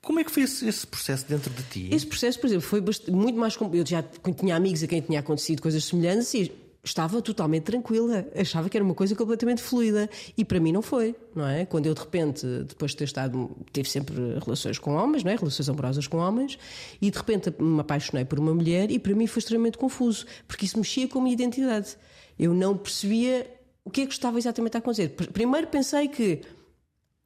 [0.00, 1.88] Como é que foi esse, esse, processo dentro de ti?
[1.92, 3.56] Esse processo, por exemplo, foi bastante, muito mais.
[3.72, 8.68] Eu já tinha amigos a quem tinha acontecido coisas semelhantes e estava totalmente tranquila, achava
[8.68, 11.66] que era uma coisa completamente fluida e para mim não foi, não é?
[11.66, 15.36] Quando eu de repente, depois de ter estado, tive sempre relações com homens, não é?
[15.36, 16.58] Relações amorosas com homens
[17.00, 20.64] e de repente me apaixonei por uma mulher e para mim foi extremamente confuso, porque
[20.64, 21.96] isso mexia com a minha identidade.
[22.38, 23.46] Eu não percebia
[23.84, 25.08] o que é que estava exatamente a acontecer.
[25.08, 26.40] Primeiro pensei que,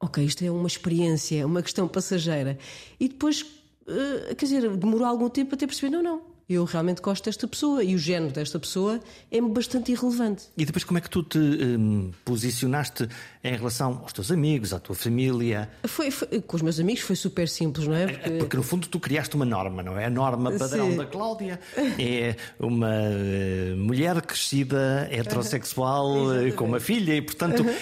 [0.01, 2.57] ok, isto é uma experiência, é uma questão passageira.
[2.99, 7.25] E depois, uh, quer dizer, demorou algum tempo até perceber, não, não, eu realmente gosto
[7.25, 8.99] desta pessoa e o género desta pessoa
[9.31, 10.43] é bastante irrelevante.
[10.55, 13.07] E depois, como é que tu te um, posicionaste
[13.43, 15.69] em relação aos teus amigos, à tua família?
[15.87, 18.07] Foi, foi, com os meus amigos foi super simples, não é?
[18.07, 20.05] Porque, Porque no fundo tu criaste uma norma, não é?
[20.05, 20.97] A norma padrão Sim.
[20.97, 21.59] da Cláudia
[21.99, 27.75] é uma uh, mulher crescida, heterossexual, uh, com uma filha e, portanto, uhum.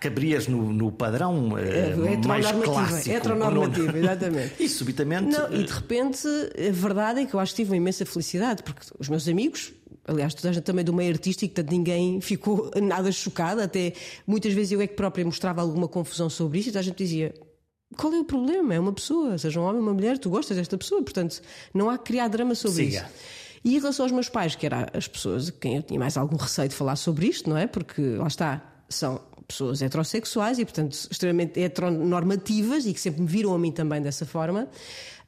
[0.00, 3.14] cabrias no, no padrão uh, mais clássico.
[3.14, 4.54] Heteronormativo, exatamente.
[4.62, 5.30] e subitamente.
[5.30, 8.62] Não, e de repente, a verdade é que eu acho que tive uma imensa felicidade,
[8.62, 9.72] porque os meus amigos,
[10.04, 13.92] aliás, toda a gente também do meio artístico, portanto ninguém ficou nada chocado, até
[14.26, 16.96] muitas vezes eu é que própria mostrava alguma confusão sobre isso e toda a gente
[16.96, 17.34] dizia.
[17.96, 18.74] Qual é o problema?
[18.74, 21.40] É uma pessoa, seja um homem ou uma mulher, tu gostas desta pessoa, portanto
[21.72, 22.98] não há que criar drama sobre Siga.
[22.98, 23.38] isso.
[23.64, 26.16] E em relação aos meus pais, que eram as pessoas a quem eu tinha mais
[26.16, 27.66] algum receio de falar sobre isto, não é?
[27.66, 33.54] Porque lá está, são pessoas heterossexuais e, portanto, extremamente heteronormativas e que sempre me viram
[33.54, 34.68] a mim também dessa forma.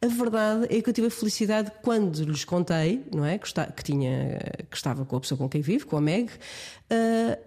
[0.03, 3.37] A verdade é que eu tive a felicidade quando lhes contei, não é?
[3.39, 4.39] Que, está, que, tinha,
[4.71, 6.31] que estava com a pessoa com quem vivo, com a Meg.
[6.31, 7.39] Uh,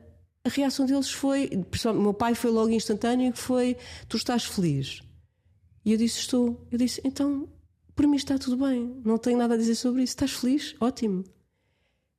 [0.44, 1.50] a reação deles foi,
[1.86, 3.76] o meu pai foi logo instantâneo, que foi:
[4.08, 5.02] Tu estás feliz?
[5.84, 6.68] E eu disse: Estou.
[6.72, 7.50] Eu disse: Então,
[7.96, 10.12] para mim está tudo bem, não tenho nada a dizer sobre isso.
[10.12, 10.76] Estás feliz?
[10.80, 11.24] Ótimo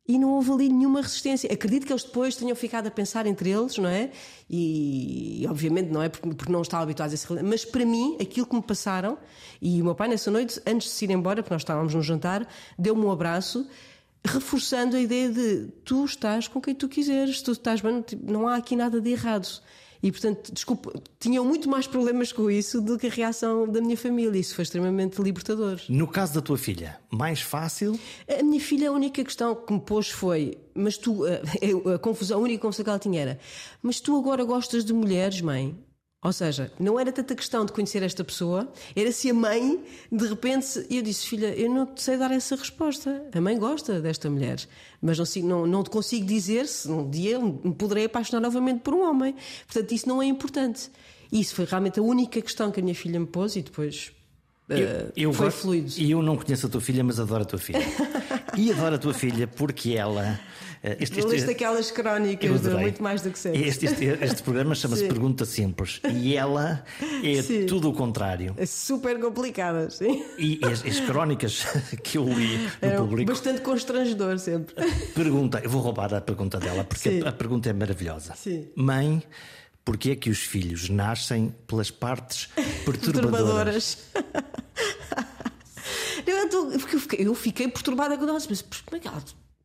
[0.07, 1.51] e não houve ali nenhuma resistência.
[1.53, 4.11] Acredito que eles depois tenham ficado a pensar entre eles, não é?
[4.49, 8.17] E, e obviamente não é porque, porque não estavam habituados a esse mas para mim,
[8.21, 9.17] aquilo que me passaram,
[9.63, 12.03] e o meu pai nessa noite, antes de se ir embora, porque nós estávamos no
[12.03, 12.47] jantar,
[12.79, 13.67] deu-me um abraço,
[14.25, 18.57] reforçando a ideia de tu estás com quem tu quiseres, tu estás bem, não há
[18.57, 19.49] aqui nada de errado.
[20.05, 23.97] E, portanto, desculpa, tinham muito mais problemas com isso do que a reação da minha
[23.97, 24.39] família.
[24.39, 25.81] Isso foi extremamente libertador.
[25.89, 27.99] No caso da tua filha, mais fácil?
[28.29, 32.39] A minha filha, a única questão que me pôs foi: mas tu, a, a confusão,
[32.39, 33.39] a única confusão que ela tinha era:
[33.83, 35.75] mas tu agora gostas de mulheres, mãe?
[36.25, 40.27] Ou seja, não era tanta questão de conhecer esta pessoa, era se a mãe, de
[40.27, 43.23] repente, eu disse, filha, eu não sei dar essa resposta.
[43.31, 44.59] A mãe gosta desta mulher,
[45.03, 48.95] mas não, não, não te consigo dizer se um dia me poderei apaixonar novamente por
[48.95, 49.35] um homem.
[49.67, 50.91] Portanto, isso não é importante.
[51.31, 54.11] Isso foi realmente a única questão que a minha filha me pôs e depois
[54.67, 55.93] eu, eh, eu foi gosto, fluido.
[55.99, 57.81] E eu não conheço a tua filha, mas adoro a tua filha.
[58.57, 60.41] e adoro a tua filha porque ela
[60.85, 63.67] este, este, este daquelas crónicas de muito mais do que sempre.
[63.67, 66.85] Este, este, este programa chama-se Pergunta Simples e ela
[67.23, 67.65] é sim.
[67.65, 68.55] tudo o contrário.
[68.59, 70.23] É super complicada, sim.
[70.39, 71.65] E as, as crónicas
[72.05, 73.33] que eu li no é público.
[73.33, 74.75] Bastante constrangedor sempre.
[75.15, 78.35] Pergunta, eu vou roubar a pergunta dela porque a, a, pergunta é maravilhosa.
[78.37, 78.69] Sim.
[78.77, 79.23] Mãe,
[79.87, 82.51] porquê é que os filhos nascem pelas partes
[82.85, 84.05] perturbadoras?
[84.05, 84.45] perturbadoras.
[86.27, 89.23] eu, fiquei, eu fiquei perturbada quando ela disse, mas como é que ela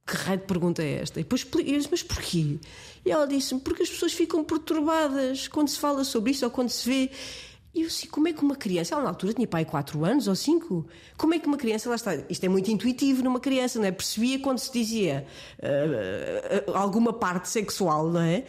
[0.10, 1.19] que raio de pergunta é esta?
[1.19, 2.58] E depois eu disse, mas porquê?
[3.06, 6.69] E ela disse-me, porque as pessoas ficam perturbadas quando se fala sobre isso ou quando
[6.69, 7.12] se vê.
[7.74, 10.28] E eu assim, como é que uma criança, ela na altura tinha pai 4 anos
[10.28, 10.86] ou 5,
[11.17, 13.91] como é que uma criança, lá está, isto é muito intuitivo numa criança, não é?
[13.91, 15.26] Percebia quando se dizia
[15.60, 18.43] uh, uh, alguma parte sexual, não é?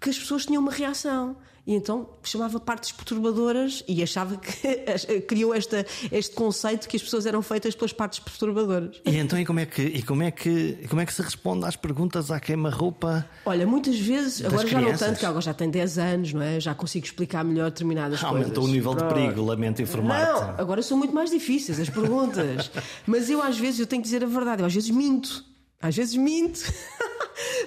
[0.00, 5.54] Que as pessoas tinham uma reação e então chamava partes perturbadoras e achava que criou
[5.54, 9.00] esta, este conceito que as pessoas eram feitas pelas partes perturbadoras.
[9.04, 11.64] E então e como é que e como é que como é que se responde
[11.64, 13.28] às perguntas à queima-roupa?
[13.46, 16.60] Olha, muitas vezes, agora já não tanto, que agora já tem 10 anos, não é?
[16.60, 18.58] Já consigo explicar melhor determinadas Aumentou coisas.
[18.58, 20.40] Aumentou o nível de perigo, lamento informar-te.
[20.40, 22.70] Não, agora são muito mais difíceis as perguntas.
[23.06, 25.44] Mas eu às vezes eu tenho que dizer a verdade, eu às vezes minto.
[25.80, 26.60] Às vezes minto.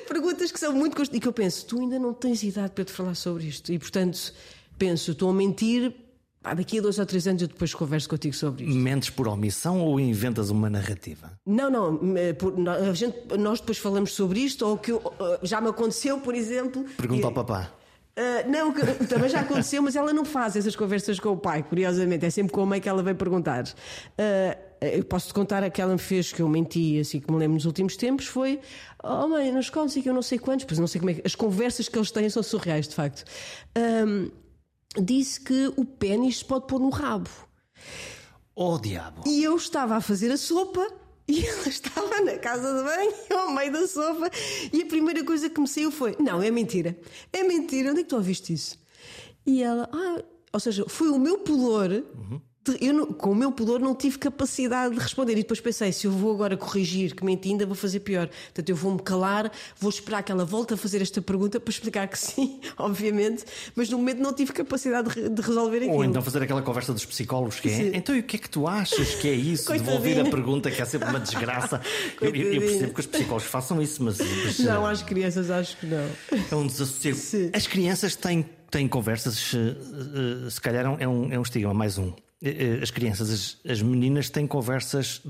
[0.08, 2.91] Perguntas que são muito e que eu penso, tu ainda não tens idade para te
[2.91, 3.72] falar sobre isto.
[3.72, 4.34] E portanto,
[4.78, 5.93] penso, estou a mentir
[6.43, 8.76] Ah, daqui a dois ou três anos eu depois converso contigo sobre isto.
[8.78, 11.34] Mentes por omissão ou inventas uma narrativa?
[11.46, 12.17] Não, não.
[12.17, 12.54] eh, por-
[12.93, 16.86] gente- nós depois falamos sobre isto, ou que eu- eh, já me aconteceu, por exemplo.
[16.96, 17.74] Pergunta e- ao papá.
[18.15, 21.63] Ah, não, que- também já aconteceu, mas ela não faz essas conversas com o pai,
[21.63, 22.26] curiosamente.
[22.26, 23.65] É sempre com a mãe que ela vem perguntar.
[24.17, 27.38] Ah, eu posso-te contar a que ela me fez que eu menti, assim que me
[27.38, 28.60] lembro nos últimos tempos, foi:
[29.04, 31.13] Oh mãe, nas contas e que eu não sei quantos, pois não sei como é
[31.16, 31.22] que.
[31.26, 33.24] As conversas que eles têm são surreais, de facto.
[33.76, 34.30] Ahm,
[35.02, 37.30] disse que o pênis se pode pôr no rabo.
[38.56, 39.24] Oh, diabo!
[39.28, 40.86] E eu estava a fazer a sopa
[41.28, 44.30] e ela estava na casa de banho, ao meio da sopa,
[44.74, 46.98] e a primeira coisa que me saiu foi: Não, é mentira.
[47.32, 48.78] É mentira, onde é que tu ouviste isso?
[49.46, 51.90] E ela, ah, ou seja, foi o meu pudor.
[51.90, 52.04] de-
[52.80, 55.34] Eu não- com o meu pudor não tive capacidade de responder.
[55.34, 58.28] E depois pensei: se eu vou agora corrigir que menti, ainda vou fazer pior.
[58.28, 62.08] Portanto, eu vou-me calar, vou esperar que ela volte a fazer esta pergunta para explicar
[62.08, 63.44] que sim, obviamente,
[63.76, 65.94] mas no momento não tive capacidade de, de resolver aquilo.
[65.94, 67.92] Ou então fazer aquela conversa dos psicólogos que é Sim.
[67.94, 69.72] então e o que é que tu achas que é isso?
[69.74, 71.82] Devolver a pergunta que é sempre uma desgraça.
[72.22, 75.86] eu, eu- percebo que os psicólogos façam isso, mas, mas, Não, às crianças acho que
[75.86, 76.10] não.
[76.52, 77.16] é um desassossego.
[77.18, 77.50] Sim.
[77.54, 79.76] As crianças têm, têm conversas, eh,
[80.46, 82.12] eh, se calhar é um, é um estigma, mais um.
[82.41, 85.21] Eh, eh, As crianças, as, as meninas têm conversas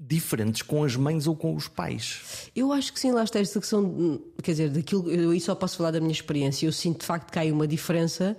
[0.00, 2.50] diferentes com as mães ou com os pais.
[2.56, 5.90] Eu acho que sim, lá está esta questão, quer dizer, daquilo, eu só posso falar
[5.90, 6.66] da minha experiência.
[6.66, 8.36] Eu sinto de facto que há uma diferença.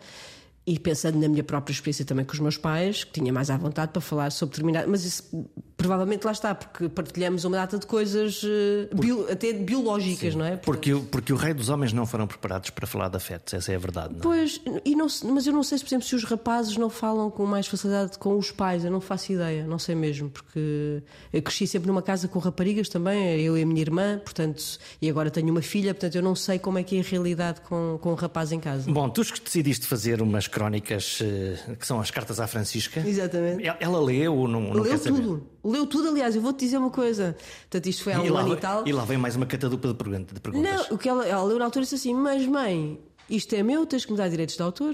[0.68, 3.58] E pensando na minha própria experiência também com os meus pais, que tinha mais à
[3.58, 4.90] vontade para falar sobre determinado.
[4.90, 10.34] Mas isso provavelmente lá está, porque partilhamos uma data de coisas eh, bio- até biológicas,
[10.36, 10.56] não é?
[10.58, 13.72] Porque, o- porque o rei dos homens não foram preparados para falar de afetos, essa
[13.72, 14.14] é a verdade.
[14.14, 14.20] Não?
[14.20, 14.22] é?
[14.24, 17.30] Pois, e não, mas eu não sei se, por exemplo, se os rapazes não falam
[17.30, 21.42] com mais facilidade com os pais, eu não faço ideia, não sei mesmo, porque eu
[21.42, 24.64] cresci sempre numa casa com raparigas também, eu e a minha irmã, portanto,
[25.02, 27.62] e agora tenho uma filha, portanto, eu não sei como é que é a realidade
[27.62, 28.90] com, com o rapaz em casa.
[28.90, 33.00] Bom, tu que decidiste fazer umas crónicas eh, que são as cartas à Francisca.
[33.06, 33.66] Exatamente.
[33.80, 35.40] Ela- leu ou não, não Leu quer saber?
[35.66, 37.36] Leu tudo, aliás, eu vou-te dizer uma coisa.
[37.62, 38.88] Portanto, isto foi há E um lá, ano e tal.
[38.88, 40.88] e lá vem mais uma catadupa de pergun- de perguntas.
[40.90, 43.00] Não, o que ela, ela leu na altura disse assim: Mas mãe,
[43.30, 44.94] isto é meu, tens que me dar direitos de autor.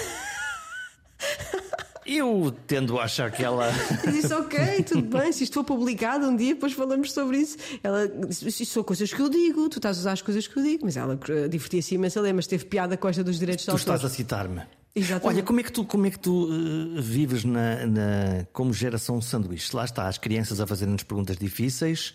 [2.06, 3.70] Eu tendo a achar que ela.
[4.12, 7.56] Disse, ok, tudo bem, se isto for publicado um dia, depois falamos sobre isso.
[7.82, 10.54] Ela disse, isto são coisas que eu digo, tu estás a usar as coisas que
[10.58, 13.38] eu digo, mas ela eh, divertia-se imenso a ler, mas teve piada com esta dos
[13.38, 13.94] direitos de Tu autor.
[13.94, 14.60] estás a citar-me.
[14.96, 15.26] Exatamente.
[15.38, 16.48] Olha, como é que tu, como é que tu
[16.96, 19.74] eh, vives na, na- como geração sanduíche?
[19.74, 22.14] Lá está, as crianças a fazerem-nos perguntas difíceis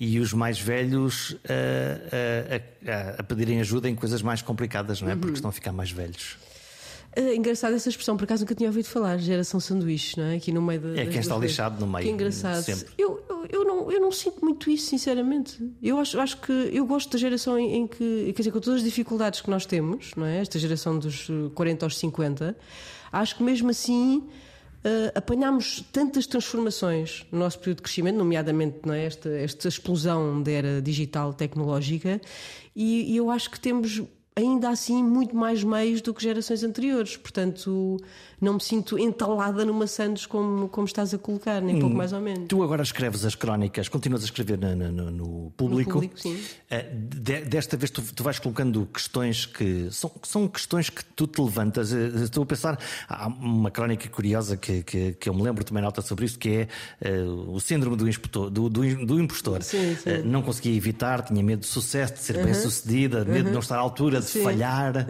[0.00, 5.10] e os mais velhos a, a- a- a pedirem ajuda em coisas mais complicadas, não
[5.10, 5.12] é?
[5.14, 5.20] Uhum.
[5.20, 6.36] Porque estão a ficar mais velhos.
[7.18, 10.36] É engraçado essa expressão, por acaso nunca tinha ouvido falar, geração sanduíche, não é?
[10.36, 10.88] Aqui no meio da.
[11.00, 11.50] É quem está coisas.
[11.50, 12.62] lixado no meio, Que engraçado.
[12.62, 12.86] sempre.
[12.98, 15.58] Eu, eu, eu não, eu não sinto muito isso, sinceramente.
[15.82, 18.80] Eu acho, acho que eu gosto da geração em, em que, quer dizer, com todas
[18.80, 20.38] as dificuldades que nós temos, não é?
[20.40, 22.54] Esta geração dos eh, 40 aos 50,
[23.10, 24.22] acho que mesmo assim.
[24.84, 29.04] eh, apanhámos tantas transformações no nosso período de crescimento, nomeadamente não é?
[29.06, 32.20] esta, esta explosão da era digital tecnológica,
[32.74, 34.02] e, e eu acho que temos
[34.38, 37.16] ainda assim muito mais meios do que gerações anteriores.
[37.16, 37.96] Portanto,
[38.38, 42.20] não me sinto entalada numa Santos como, como estás a colocar, nem pouco mais ou
[42.20, 42.46] menos.
[42.46, 45.92] Tu agora escreves as crónicas, continuas a escrever na- no, no público.
[45.92, 46.38] público, sim.
[46.70, 51.26] Eh, de- desta vez tu, tu vais colocando questões que são, são questões que tu
[51.26, 51.90] te levantas.
[51.94, 55.82] Eh, Estou a pensar, há uma crónica curiosa que, que, que eu me lembro também
[55.82, 56.68] nota sobre isso, que é
[57.00, 58.50] eh, o síndrome do, impostor.
[58.50, 59.62] Do, do, do impostor.
[59.62, 60.10] Sim, sim.
[60.10, 63.60] Eh, não conseguia evitar, tinha medo de sucesso, de ser bem sucedida, medo de não
[63.60, 64.42] estar à altura, de Sim.
[64.44, 65.06] falhar.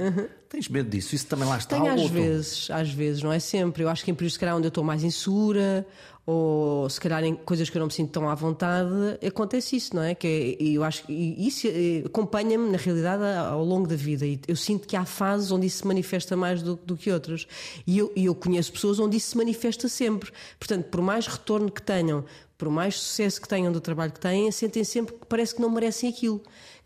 [0.49, 1.15] Tens medo disso?
[1.15, 1.77] Isso também lá está.
[1.77, 3.83] Tenho às vezes, às vezes, não é sempre.
[3.83, 5.87] Eu acho que em períodos, se calhar, onde eu estou mais insegura,
[6.25, 8.91] ou se calhar em coisas que eu não me sinto tão à vontade,
[9.27, 10.15] acontece isso, não é?
[10.15, 10.27] Que
[10.61, 14.25] é- e eu acho que e isso eh, acompanha-me, na realidade, ao longo da vida.
[14.27, 17.47] E eu sinto que há fases onde isso se manifesta mais do, do que outras.
[17.87, 20.31] E eu, e eu conheço pessoas onde isso se manifesta sempre.
[20.59, 22.25] Portanto, por mais retorno que tenham,
[22.59, 25.71] por mais sucesso que tenham do trabalho que têm, sentem sempre que parece que não
[25.71, 26.41] merecem aquilo.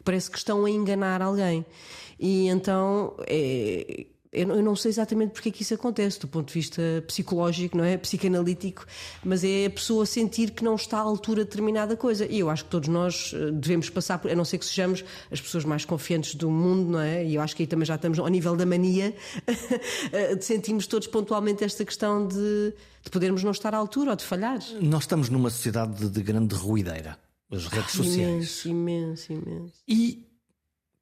[0.05, 1.65] Parece que estão a enganar alguém.
[2.19, 3.15] E então.
[3.27, 7.77] É, eu não- sei exatamente porque é que isso acontece, do ponto de vista psicológico,
[7.77, 7.97] não é?
[7.99, 8.87] Psicanalítico,
[9.25, 12.25] mas é a pessoa sentir que não está à altura de determinada coisa.
[12.27, 15.05] E eu acho que todos nós eh, devemos passar por, a não ser que sejamos
[15.33, 17.25] as pessoas mais confiantes do mundo, não é?
[17.27, 19.13] E eu acho que aí também já estamos ao nível da mania,
[20.13, 24.25] eh, sentimos todos pontualmente esta questão de, de podermos não estar à altura ou de
[24.25, 24.61] falhar.
[24.81, 27.19] Nós estamos numa sociedade de, de grande ruideira.
[27.51, 28.17] As redes sociais.
[28.29, 29.75] Imenso, imenso, imenso.
[29.89, 30.27] E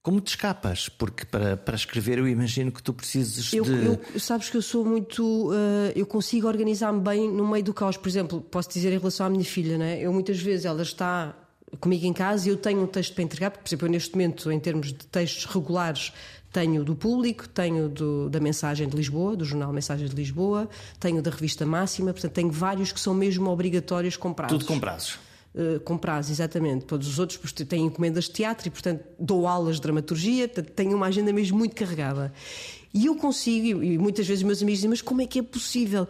[0.02, 0.88] como te escapas?
[0.88, 3.84] Porque para, para escrever eu imagino que tu precises Eu, de.
[4.14, 5.50] eu- sabes que eu sou muito.
[5.52, 7.96] eh, eu consigo organizar-me bem no meio do caos.
[7.98, 10.00] Por exemplo, posso dizer em relação à minha filha, né?
[10.00, 11.36] Eu muitas vezes ela está
[11.80, 14.12] comigo em casa e eu tenho um texto para entregar, porque, por exemplo, eu neste
[14.12, 16.12] momento, em termos de textos regulares,
[16.50, 20.66] tenho do público, tenho do, da Mensagem de Lisboa, do jornal Mensagem de Lisboa,
[20.98, 24.56] tenho da revista Máxima, portanto, tenho vários que são mesmo obrigatórios com prazos.
[24.58, 25.18] Tudo com prazos.
[25.54, 26.84] Uh, com prazos, exatamente.
[26.84, 31.06] Todos os outros têm encomendas de teatro e, portanto, dou aulas de dramaturgia, tenho uma
[31.06, 32.32] agenda mesmo muito carregada.
[32.92, 36.06] E eu consigo, e muitas vezes meus amigos dizem, mas como é que é possível?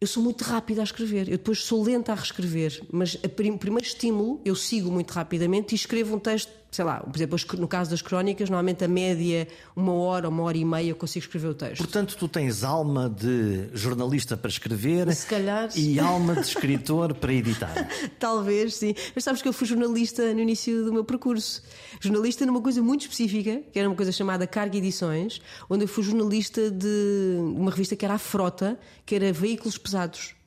[0.00, 3.86] eu sou muito rápida a escrever, eu depois sou lenta a reescrever, mas o primeiro
[3.86, 7.90] estímulo eu sigo muito rapidamente e escrevo um texto sei lá, por exemplo, no caso
[7.90, 11.54] das crónicas, normalmente a média, uma hora, uma hora e meia, eu consigo escrever o
[11.54, 11.78] texto.
[11.78, 15.68] Portanto, tu tens alma de jornalista para escrever Se calhar...
[15.74, 17.88] e alma de escritor para editar.
[18.18, 18.94] Talvez, sim.
[19.14, 21.62] Mas sabes que eu fui jornalista no início do meu percurso.
[22.00, 26.04] Jornalista numa coisa muito específica, que era uma coisa chamada Carga Edições, onde eu fui
[26.04, 30.39] jornalista de uma revista que era a Frota, que era Veículos Pesados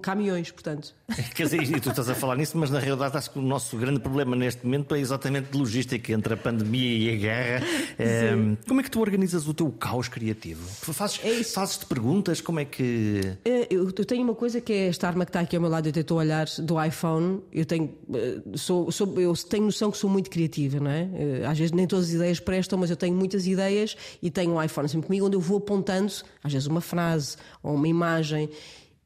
[0.00, 0.94] caminhões, portanto.
[1.34, 3.76] Quer dizer, e tu estás a falar nisso, mas na realidade acho que o nosso
[3.76, 7.66] grande problema neste momento é exatamente de logística entre a pandemia e a guerra.
[7.98, 8.32] É,
[8.66, 10.66] como é que tu organizas o teu caos criativo?
[10.92, 12.40] Fazes, é fazes-te perguntas?
[12.40, 13.36] Como é que.
[13.44, 15.70] É, eu, eu, tenho uma coisa que é esta arma que está aqui ao meu
[15.70, 17.40] lado, eu estou a olhar do iPhone.
[17.52, 21.08] Eu tenho, eh, sou, sou, eu tenho noção que sou muito criativa, não é?
[21.14, 24.54] Eh, às vezes nem todas as ideias prestam, mas eu tenho muitas ideias e tenho
[24.54, 26.12] um iPhone sempre comigo onde eu vou apontando,
[26.42, 28.50] às vezes, uma frase ou uma imagem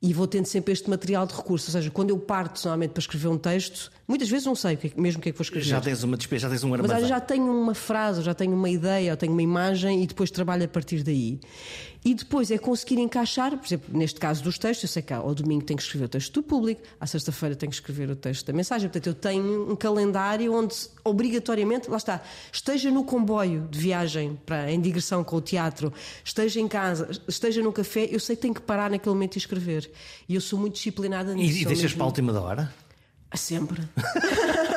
[0.03, 1.69] e vou tendo sempre este material de recurso.
[1.69, 5.01] Ou seja, quando eu parto normalmente para escrever um texto, muitas vezes não sei é
[5.01, 5.67] mesmo o que é que vou escrever.
[5.67, 7.01] Já tens uma despesa, já tens um armazém.
[7.01, 10.31] Mas já tenho uma frase, já tenho uma ideia, ou tenho uma imagem e depois
[10.31, 11.39] trabalho a partir daí.
[12.03, 15.35] E depois é conseguir encaixar, por exemplo, neste caso dos textos, eu sei que ao
[15.35, 18.47] domingo tenho que escrever o texto do público, à sexta-feira tenho que escrever o texto
[18.47, 18.89] da mensagem.
[18.89, 24.73] Portanto, eu tenho um calendário onde obrigatoriamente, lá está, esteja no comboio de viagem para,
[24.73, 25.93] em digressão com o teatro,
[26.25, 29.39] esteja em casa, esteja no café, eu sei que tenho que parar naquele momento e
[29.39, 29.91] escrever.
[30.27, 31.59] E eu sou muito disciplinada nisso.
[31.59, 31.99] E, e deixas mesmo...
[31.99, 32.75] para a última da hora?
[33.35, 33.83] Sempre.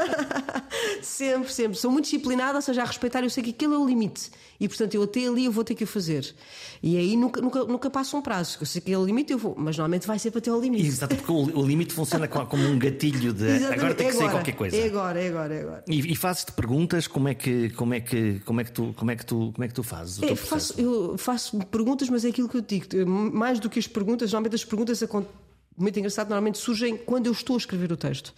[1.01, 1.77] sempre, sempre.
[1.77, 4.31] Sou muito disciplinada, ou seja, a respeitar, eu sei que aquilo é o limite.
[4.59, 6.33] E portanto, eu até ali eu vou ter que o fazer.
[6.81, 8.57] E aí nunca, nunca, nunca passo um prazo.
[8.61, 9.55] Eu sei que é o limite, eu vou.
[9.57, 10.85] Mas normalmente vai sempre até ao limite.
[10.85, 13.79] Exato, porque o, o limite funciona como um gatilho de Exatamente.
[13.79, 14.77] agora tem que é ser qualquer coisa.
[14.77, 15.83] É agora, é agora, é agora.
[15.87, 19.11] E, e fazes-te perguntas como é que como é que como é que tu como
[19.11, 22.23] é que tu como é que tu fazes o é, faço, eu faço perguntas, mas
[22.23, 22.85] é aquilo que eu digo.
[23.07, 25.42] Mais do que as perguntas, normalmente as perguntas acontecem
[25.77, 28.33] muito engraçado, normalmente surgem quando eu estou a escrever o texto.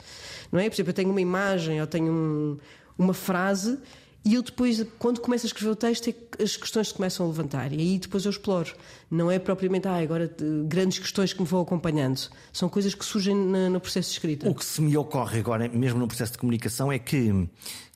[0.52, 0.70] Não é?
[0.70, 2.58] Por exemplo, eu tenho uma imagem, eu tenho um,
[2.98, 3.78] uma frase
[4.26, 7.30] e eu depois, quando começo a escrever o texto, é as questões se começam a
[7.30, 7.72] levantar.
[7.72, 8.74] E aí depois eu exploro.
[9.10, 12.20] Não é propriamente, ah, agora grandes questões que me vão acompanhando.
[12.52, 14.50] São coisas que surgem no processo de escrita.
[14.50, 17.48] O que se me ocorre agora, mesmo no processo de comunicação, é que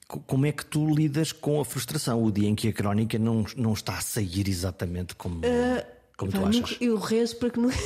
[0.07, 3.43] como é que tu lidas com a frustração o dia em que a crónica não,
[3.57, 5.39] não está a sair exatamente como.
[5.39, 6.77] Uh como tu achas?
[6.81, 7.77] eu rezo para que nunca,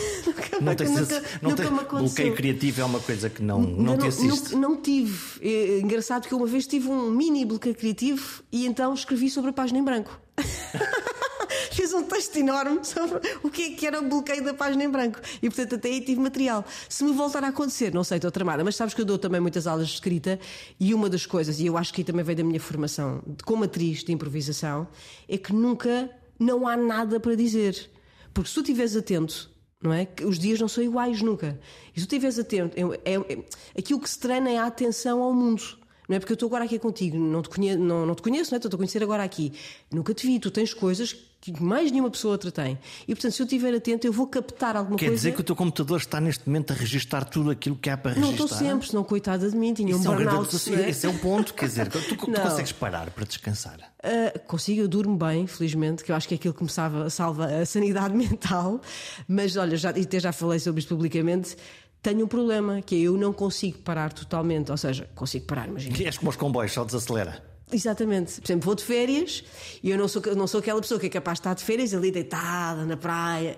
[0.60, 2.00] não, tens nunca, não nunca me aconteceu.
[2.00, 4.54] Bloqueio criativo é uma coisa que não, não, não te assiste.
[4.54, 5.40] Não, não tive.
[5.40, 9.54] É engraçado que uma vez tive um mini bloqueio criativo e então escrevi sobre a
[9.54, 10.20] página em branco.
[11.72, 14.90] Fiz um texto enorme sobre o que, é que era o bloqueio da página em
[14.90, 15.20] branco.
[15.40, 16.66] E portanto até aí tive material.
[16.90, 19.40] Se me voltar a acontecer, não sei, estou tramada, mas sabes que eu dou também
[19.40, 20.40] muitas aulas de escrita
[20.80, 24.04] e uma das coisas, e eu acho que também veio da minha formação como atriz
[24.04, 24.88] de improvisação,
[25.30, 26.10] é que nunca
[26.40, 27.93] não há nada para dizer.
[28.34, 29.50] Porque se tu estiveres atento,
[29.82, 30.08] não é?
[30.26, 31.60] Os dias não são iguais nunca.
[31.96, 33.44] E se tu estiveres atento, é, é, é,
[33.78, 35.62] aquilo que se treina é a atenção ao mundo.
[36.08, 38.52] Não é porque eu estou agora aqui contigo, não te conheço, não, não te conheço,
[38.52, 38.60] não é?
[38.60, 39.54] estou a conhecer agora aqui.
[39.92, 41.16] Nunca te vi, tu tens coisas
[41.52, 42.80] que mais nenhuma pessoa outra tem.
[43.06, 45.22] E portanto, se eu estiver atento, eu vou captar alguma Quer coisa.
[45.22, 47.98] Quer dizer que o teu computador está neste momento a registrar tudo aquilo que há
[47.98, 48.38] para registrar?
[48.38, 50.14] Não estou sempre, senão coitada de mim, tinha Isso um.
[50.14, 53.78] É um esse é o ponto, quer dizer, tu, tu consegues parar para descansar?
[54.00, 57.10] Uh, consigo, eu durmo bem, felizmente, que eu acho que é aquilo que me salva,
[57.10, 58.80] salva a sanidade mental.
[59.28, 61.58] Mas olha, já, e até já falei sobre isto publicamente
[62.02, 65.98] tenho um problema, que é eu não consigo parar totalmente, ou seja, consigo parar, imagina.
[66.04, 67.53] És como os comboios, só desacelera.
[67.74, 68.40] Exatamente.
[68.40, 69.44] Por exemplo, vou de férias
[69.82, 71.94] e eu não sou, não sou aquela pessoa que é capaz de estar de férias
[71.94, 73.58] ali deitada na praia.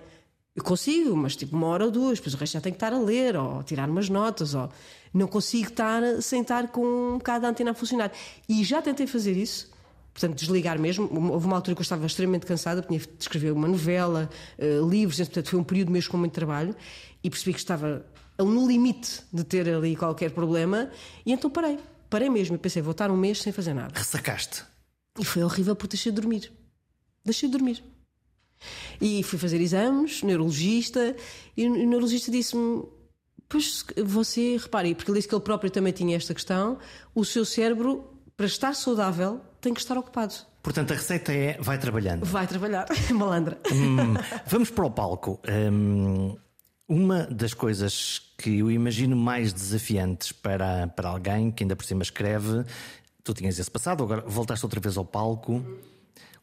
[0.55, 2.93] Eu consigo, mas tipo uma hora ou duas, depois o resto já tenho que estar
[2.93, 4.55] a ler ou tirar umas notas.
[4.55, 4.69] Ou...
[5.13, 8.09] Não consigo estar sem estar com um bocado da antena a funcionar.
[8.47, 9.69] E já tentei fazer isso,
[10.13, 11.09] portanto, desligar mesmo.
[11.33, 15.17] Houve uma altura que eu estava extremamente cansada, tinha de escrever uma novela, uh, livros,
[15.17, 16.73] portanto, foi um período mesmo com muito trabalho
[17.21, 18.05] e percebi que estava
[18.39, 20.89] no limite de ter ali qualquer problema
[21.25, 21.79] e então parei
[22.15, 23.91] parei mesmo e pensei, vou estar um mês sem fazer nada.
[23.93, 24.63] Ressacaste.
[25.19, 26.49] E foi horrível porque deixei de dormir.
[27.25, 27.83] Deixei de dormir.
[29.01, 31.13] E fui fazer exames, neurologista,
[31.57, 32.85] e o neurologista disse-me:
[33.49, 36.79] Pois você, repare, porque ele disse que ele próprio também tinha esta questão,
[37.13, 40.35] o seu cérebro, para estar saudável, tem que estar ocupado.
[40.63, 42.25] Portanto, a receita é vai trabalhando.
[42.25, 43.59] Vai trabalhar, malandra.
[43.73, 44.13] Hum,
[44.47, 45.41] vamos para o palco.
[45.49, 46.37] Hum,
[46.87, 52.03] Uma das coisas que eu imagino mais desafiantes para, para alguém que ainda por cima
[52.03, 52.63] escreve,
[53.23, 55.65] tu tinhas esse passado, agora voltaste outra vez ao palco.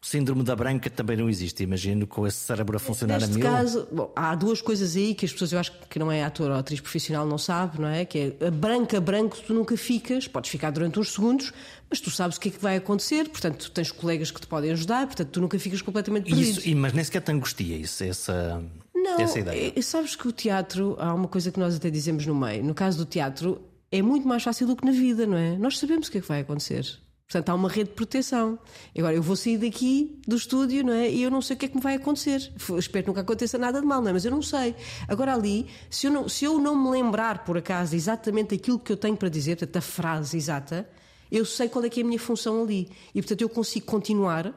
[0.03, 3.38] O síndrome da branca também não existe, imagino, com esse cérebro a funcionar Neste a
[3.38, 3.47] mil.
[3.47, 6.51] caso, bom, há duas coisas aí que as pessoas, eu acho que não é ator
[6.51, 8.05] ou atriz profissional, não sabe, não é?
[8.05, 11.53] Que é a branca, branco, tu nunca ficas, podes ficar durante uns segundos,
[11.88, 14.47] mas tu sabes o que é que vai acontecer, portanto, tu tens colegas que te
[14.49, 16.59] podem ajudar, portanto, tu nunca ficas completamente perdido.
[16.59, 18.61] Isso, mas nem sequer te angustia isso, essa,
[19.03, 19.72] Não, essa ideia.
[19.76, 22.62] é- sabes que o teatro, há uma coisa que nós até dizemos no meio.
[22.64, 25.57] No caso do teatro, é muito mais fácil do que na vida, não é?
[25.59, 26.86] Nós sabemos o que é que vai acontecer.
[27.26, 28.59] Portanto, há uma rede de proteção.
[28.96, 31.11] Agora, eu vou sair daqui do estúdio, não é?
[31.11, 32.53] E eu não sei o que é que me vai acontecer.
[32.78, 34.12] Espero que nunca aconteça nada de mal, não é?
[34.12, 34.74] Mas eu não sei.
[35.09, 38.92] Agora, ali, se eu não, se eu não me lembrar, por acaso, exatamente aquilo que
[38.92, 40.86] eu tenho para dizer, portanto, a frase exata,
[41.30, 42.90] eu sei qual é que é a minha função ali.
[43.14, 44.53] E, portanto, eu consigo continuar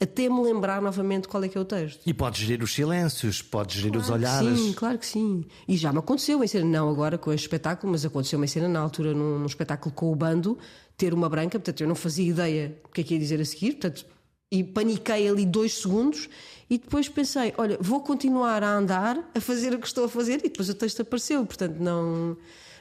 [0.00, 2.00] até me lembrar novamente qual é que é o texto.
[2.06, 4.58] E podes gerir os silêncios, podes gerir os Claro que olhares.
[4.60, 5.44] Sim, claro que sim.
[5.66, 8.68] E já me aconteceu em cena, não agora com este espetáculo, mas aconteceu em cena
[8.68, 10.56] na altura num, num espetáculo com o bando,
[10.96, 13.44] ter uma branca, portanto eu não fazia ideia do que é que ia dizer a
[13.44, 14.06] seguir, portanto,
[14.50, 16.28] e paniquei ali dois segundos
[16.70, 20.36] e depois pensei, olha, vou continuar a andar, a fazer o que estou a fazer
[20.36, 22.36] e depois o texto apareceu, portanto não,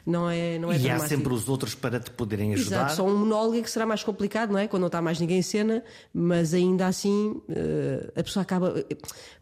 [0.08, 2.78] não é, não é E há sempre os outros para te poderem ajudar.
[2.78, 4.68] Exato, só um monólogo é que será mais complicado, não é?
[4.68, 5.84] Quando não está mais ninguém em cena,
[6.14, 8.74] mas ainda assim eh, a pessoa acaba.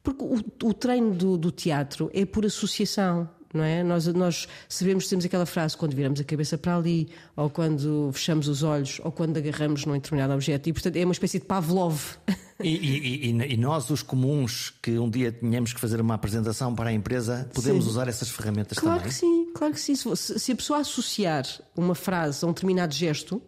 [0.04, 3.30] Porque o, o treino do, do teatro é por associação.
[3.54, 3.84] Não é?
[3.84, 7.08] nós, nós sabemos, temos aquela frase quando viramos a cabeça para ali,
[7.38, 11.14] ou quando fechamos os olhos, ou quando agarramos num determinado objeto, e portanto é uma
[11.14, 12.18] espécie de Pavlov.
[12.62, 16.76] E, e- e- e nós, os comuns, que um dia tínhamos que fazer uma apresentação
[16.76, 17.90] para a empresa, podemos Sim.
[17.92, 19.10] usar essas ferramentas Claro também.
[19.14, 19.96] que sim, claro que sim.
[19.96, 21.46] Se, a pessoa associar
[21.76, 23.42] uma frase a um determinado gesto,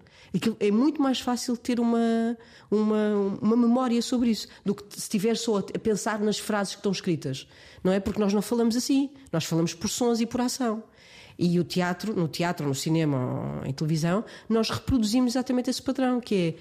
[0.59, 2.37] é muito mais fácil ter uma,
[2.71, 6.79] uma, uma memória sobre isso do que se estiver só a pensar nas frases que
[6.79, 7.47] estão escritas.
[7.83, 7.99] Não é?
[7.99, 10.83] Porque nós não falamos assim, nós falamos por sons e por ação.
[11.37, 16.35] E o teatro, no teatro, no cinema em televisão, nós reproduzimos exatamente esse padrão, que
[16.35, 16.55] é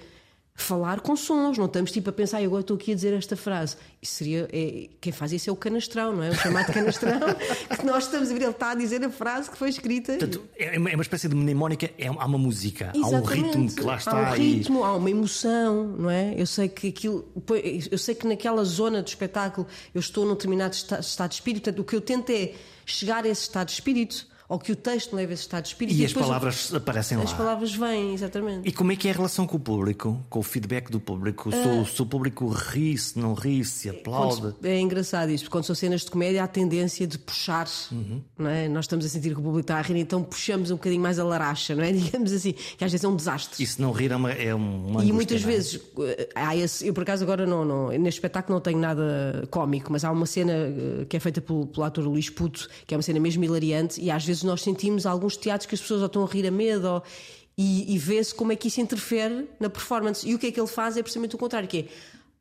[0.59, 3.37] falar com sons, não estamos tipo a pensar, "Ai, agora estou aqui a dizer esta
[3.37, 3.75] frase.
[4.01, 6.29] Isso seria, é- quem faz isso é o canastrão, não é?
[6.31, 7.19] O chamado canastrão,
[7.79, 10.13] que nós estamos a ver, ele está a dizer a frase que foi escrita.
[10.13, 13.45] Portanto, é uma, é uma espécie de mnemónica, é, há uma música, há um Exatamente.
[13.45, 16.33] ritmo que lá está Há um ritmo, há uma emoção, não é?
[16.35, 17.31] Eu sei que aquilo,
[17.91, 21.65] eu sei que naquela zona do espetáculo eu estou num determinado esta- estado de espírito,
[21.65, 22.53] portanto, o que eu tento é
[22.83, 25.97] chegar a esse estado de espírito, ou que o texto leve esse estado de espírito.
[25.99, 27.37] E as depois palavras aparecem As lá.
[27.37, 28.67] palavras vêm, exatamente.
[28.67, 31.51] E como é que é a relação com o público, com o feedback do público?
[31.51, 34.41] Se, o, se o público ri, se não ri, se aplaude.
[34.41, 37.17] Quando se- é engraçado isso, porque quando são cenas de comédia há a tendência de
[37.17, 38.21] puxar, Uhum.
[38.37, 38.67] não é?
[38.69, 41.19] Nós estamos a sentir que o público está a rir, então puxamos um bocadinho mais
[41.19, 41.91] a laracha, não é?
[41.91, 43.61] Digamos assim, que às vezes é um desastre.
[43.61, 45.53] E se não rir é uma, é uma E muitas não é?
[45.53, 49.45] vezes, eh, há esse, eu por acaso agora não, não, neste espetáculo não tenho nada
[49.51, 52.93] cómico, mas há uma cena eh, que é feita pelo, pelo ator Luís Puto, que
[52.93, 56.01] é uma cena mesmo hilariante, e às vezes nós sentimos alguns teatros que as pessoas
[56.01, 57.03] ou estão a rir a medo, ou-
[57.57, 60.27] e, e vê-se como é que isso interfere na performance.
[60.27, 61.85] E o que é que ele faz é precisamente o contrário, que é,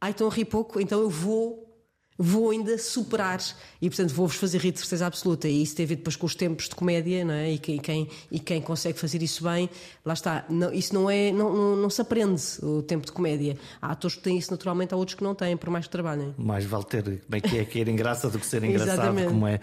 [0.01, 1.66] ai, estão a rir pouco, então eu vou.
[2.19, 3.41] Vou ainda superar
[3.81, 5.47] e, portanto, vou-vos fazer rir de certeza absoluta.
[5.49, 7.53] E isso tem a ver depois com os tempos de comédia, não é?
[7.53, 9.69] E quem, quem- e quem consegue fazer isso bem,
[10.05, 10.45] lá está.
[10.49, 13.59] Não- isso não é, não, não, não se aprende o tempo de comédia.
[13.83, 16.35] Há atores que têm isso naturalmente, há outros que não têm, por mais que trabalhem.
[16.39, 19.61] Mais vale ter como é que é em graça do que ser engraçado, como é,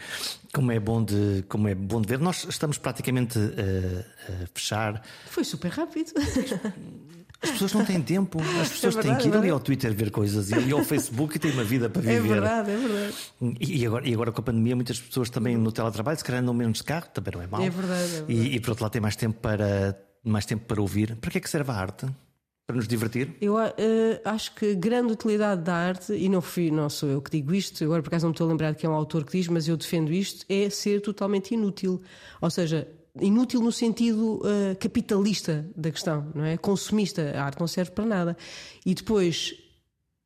[0.54, 2.20] como, é bom de, como é bom de ver.
[2.20, 4.06] Nós estamos praticamente eh,
[4.44, 5.02] a fechar.
[5.26, 6.12] Foi super rápido.
[7.44, 9.94] As pessoas não têm tempo, as pessoas têm verdade, que ir é ali ao Twitter
[9.94, 12.36] ver coisas e ao Facebook e têm uma vida para É viver.
[12.36, 13.14] verdade, é verdade.
[13.60, 16.54] E, agora, e agora com a pandemia, muitas pessoas também no teletrabalho, se calhar andam
[16.54, 17.62] menos de carro, também não é mau.
[17.62, 18.34] É verdade, é verdade.
[18.34, 21.16] E, e por outro lado, tem mais tempo para, mais tempo para ouvir.
[21.18, 22.06] Para que é que serve a arte?
[22.66, 23.36] Para nos divertir?
[23.42, 27.30] Eu eh, acho que grande utilidade da arte, e não, fui, não sou eu que
[27.30, 29.26] digo isto, agora por acaso não me estou a lembrar de quem é o autor
[29.26, 32.02] que diz, mas eu defendo isto, é ser totalmente inútil.
[32.40, 32.88] Ou seja,
[33.22, 36.58] inútil no sentido eh, capitalista da questão, não é?
[36.58, 37.34] Consumista.
[37.36, 38.38] A arte não serve para nada.
[38.86, 39.60] E depois.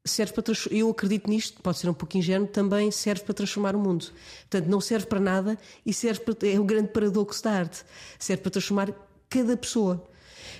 [0.05, 3.79] Serve para eu acredito nisto, pode ser um pouco ingênuo, também serve para transformar o
[3.79, 4.05] mundo.
[4.49, 7.83] Portanto, não serve para nada e serve para, é o grande paradoxo da arte.
[8.17, 8.93] Serve para transformar
[9.29, 10.01] cada pessoa.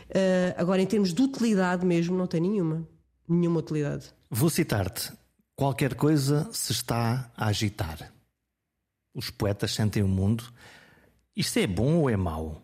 [0.10, 2.86] Uh, agora, em termos de utilidade mesmo, não tem nenhuma.
[3.26, 4.14] Nenhuma utilidade.
[4.30, 5.14] Vou citar-te.
[5.56, 8.12] Qualquer coisa se está a agitar.
[9.16, 10.44] Os poetas sentem o mundo.
[11.38, 12.64] Isto é bom ou é mau?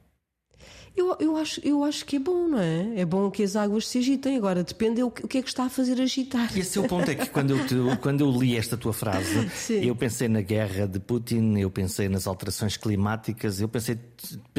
[0.95, 2.99] Eu, eu, acho, eu acho que é bom, não é?
[3.01, 4.38] É bom que as águas se agitem.
[4.38, 6.55] Agora, depende o que, o que é que está a fazer agitar.
[6.55, 8.93] E esse é o ponto, é que quando eu, te- quando eu li esta tua
[8.93, 9.84] frase, Sim.
[9.86, 13.97] eu pensei na guerra de Putin, eu pensei nas alterações climáticas, eu pensei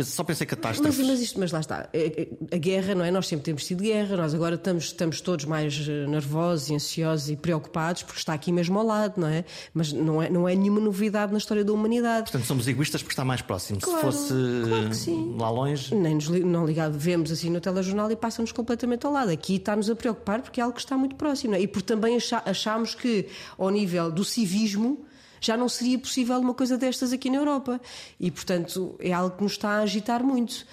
[0.02, 0.98] só pensei catástrofes.
[0.98, 1.88] Mas, mas, isto, mas lá está.
[1.92, 3.10] É, é, a guerra, não é?
[3.10, 7.36] Nós sempre temos tido guerra, nós agora estamos, estamos todos mais eh, nervosos, ansiosos e
[7.36, 9.44] preocupados porque está aqui mesmo ao lado, não é?
[9.72, 12.30] Mas não é, não é nenhuma novidade na história da humanidade.
[12.30, 13.80] Portanto, somos egoístas porque está mais próximo.
[13.80, 15.94] Claro, Se fosse claro lá longe.
[15.94, 19.30] Nem nos não ligado, vemos assim no telejornal e passa-nos completamente ao lado.
[19.30, 21.54] Aqui está-nos a preocupar porque é algo que está muito próximo.
[21.54, 21.60] É?
[21.60, 25.04] E porque também achamos que, ao nível do civismo,
[25.46, 27.80] já não seria possível uma coisa destas aqui na Europa.
[28.18, 30.66] E, portanto, é algo que nos está a agitar muito.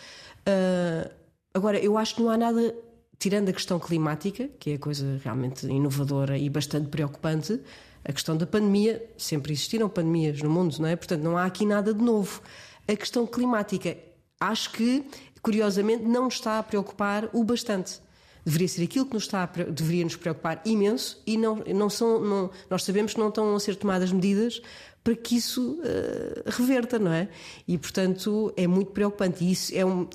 [0.47, 1.09] Uh,
[1.53, 2.75] agora, eu acho que não há nada,
[3.19, 7.59] tirando a questão climática, que é a coisa realmente inovadora e bastante preocupante,
[8.03, 10.95] a questão da pandemia, sempre existiram pandemias no mundo, não é?
[10.95, 12.41] Portanto, não há aqui nada de novo.
[12.87, 13.95] A questão climática,
[14.39, 15.05] acho que,
[15.41, 18.01] curiosamente, não está a preocupar o bastante
[18.45, 22.49] deveria ser aquilo que nos está deveria nos preocupar imenso e não, não são, não,
[22.69, 24.61] nós sabemos que não estão a ser tomadas medidas
[25.03, 27.29] para que isso uh, reverta, não é?
[27.67, 29.43] E portanto é muito preocupante.
[29.43, 30.07] E isso é um.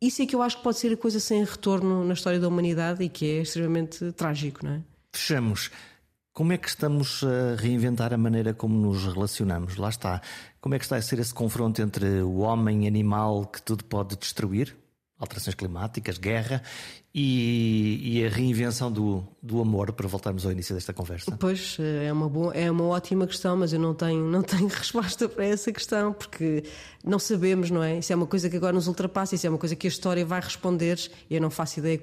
[0.00, 2.46] Isso é que eu acho que pode ser a coisa sem retorno na história da
[2.46, 4.82] humanidade e que é extremamente trágico, não é?
[5.12, 5.70] Fechamos.
[6.32, 9.76] Como é que estamos a reinventar a maneira como nos relacionamos?
[9.76, 10.22] Lá está.
[10.60, 13.84] Como é que está a ser esse confronto entre o homem e animal que tudo
[13.84, 14.76] pode destruir?
[15.18, 16.62] Alterações climáticas, guerra
[17.14, 21.34] e, e, a reinvenção do, do amor, para voltarmos ao início desta conversa?
[21.38, 25.26] Pois, é uma, boa, é uma ótima questão, mas eu não tenho, não tenho resposta
[25.26, 26.64] para essa questão, porque
[27.02, 27.98] não sabemos, não é?
[27.98, 30.24] Isso é uma coisa que agora nos ultrapassa, isso é uma coisa que a história
[30.24, 30.98] vai responder,
[31.30, 32.00] e eu não faço ideia.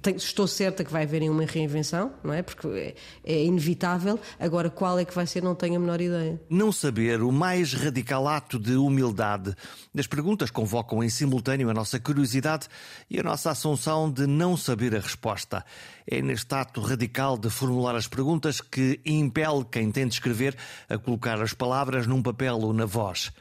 [0.00, 2.42] Tenho, estou certa que vai haver uma reinvenção, não é?
[2.42, 2.94] Porque é,
[3.24, 4.18] é inevitável.
[4.38, 6.40] Agora, qual é que vai ser, não tenho a menor ideia.
[6.48, 9.54] Não saber o mais radical ato de humildade.
[9.96, 12.68] As perguntas convocam em simultâneo a nossa curiosidade
[13.10, 15.64] e a nossa assunção de não não saber a resposta.
[16.06, 20.56] É neste ato radical de formular as perguntas que impele quem tenta escrever
[20.88, 23.32] a colocar as palavras num papel ou na voz.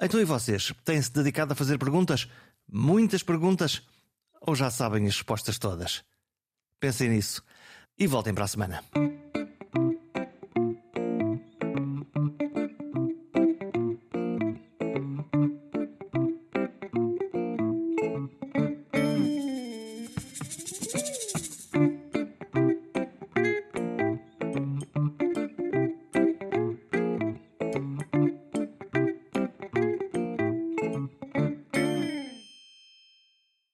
[0.00, 0.72] Então e vocês?
[0.82, 2.26] Têm-se dedicado a fazer perguntas?
[2.66, 3.82] Muitas perguntas?
[4.40, 6.02] Ou já sabem as respostas todas?
[6.80, 7.42] Pensem nisso
[7.98, 8.82] e voltem para a semana.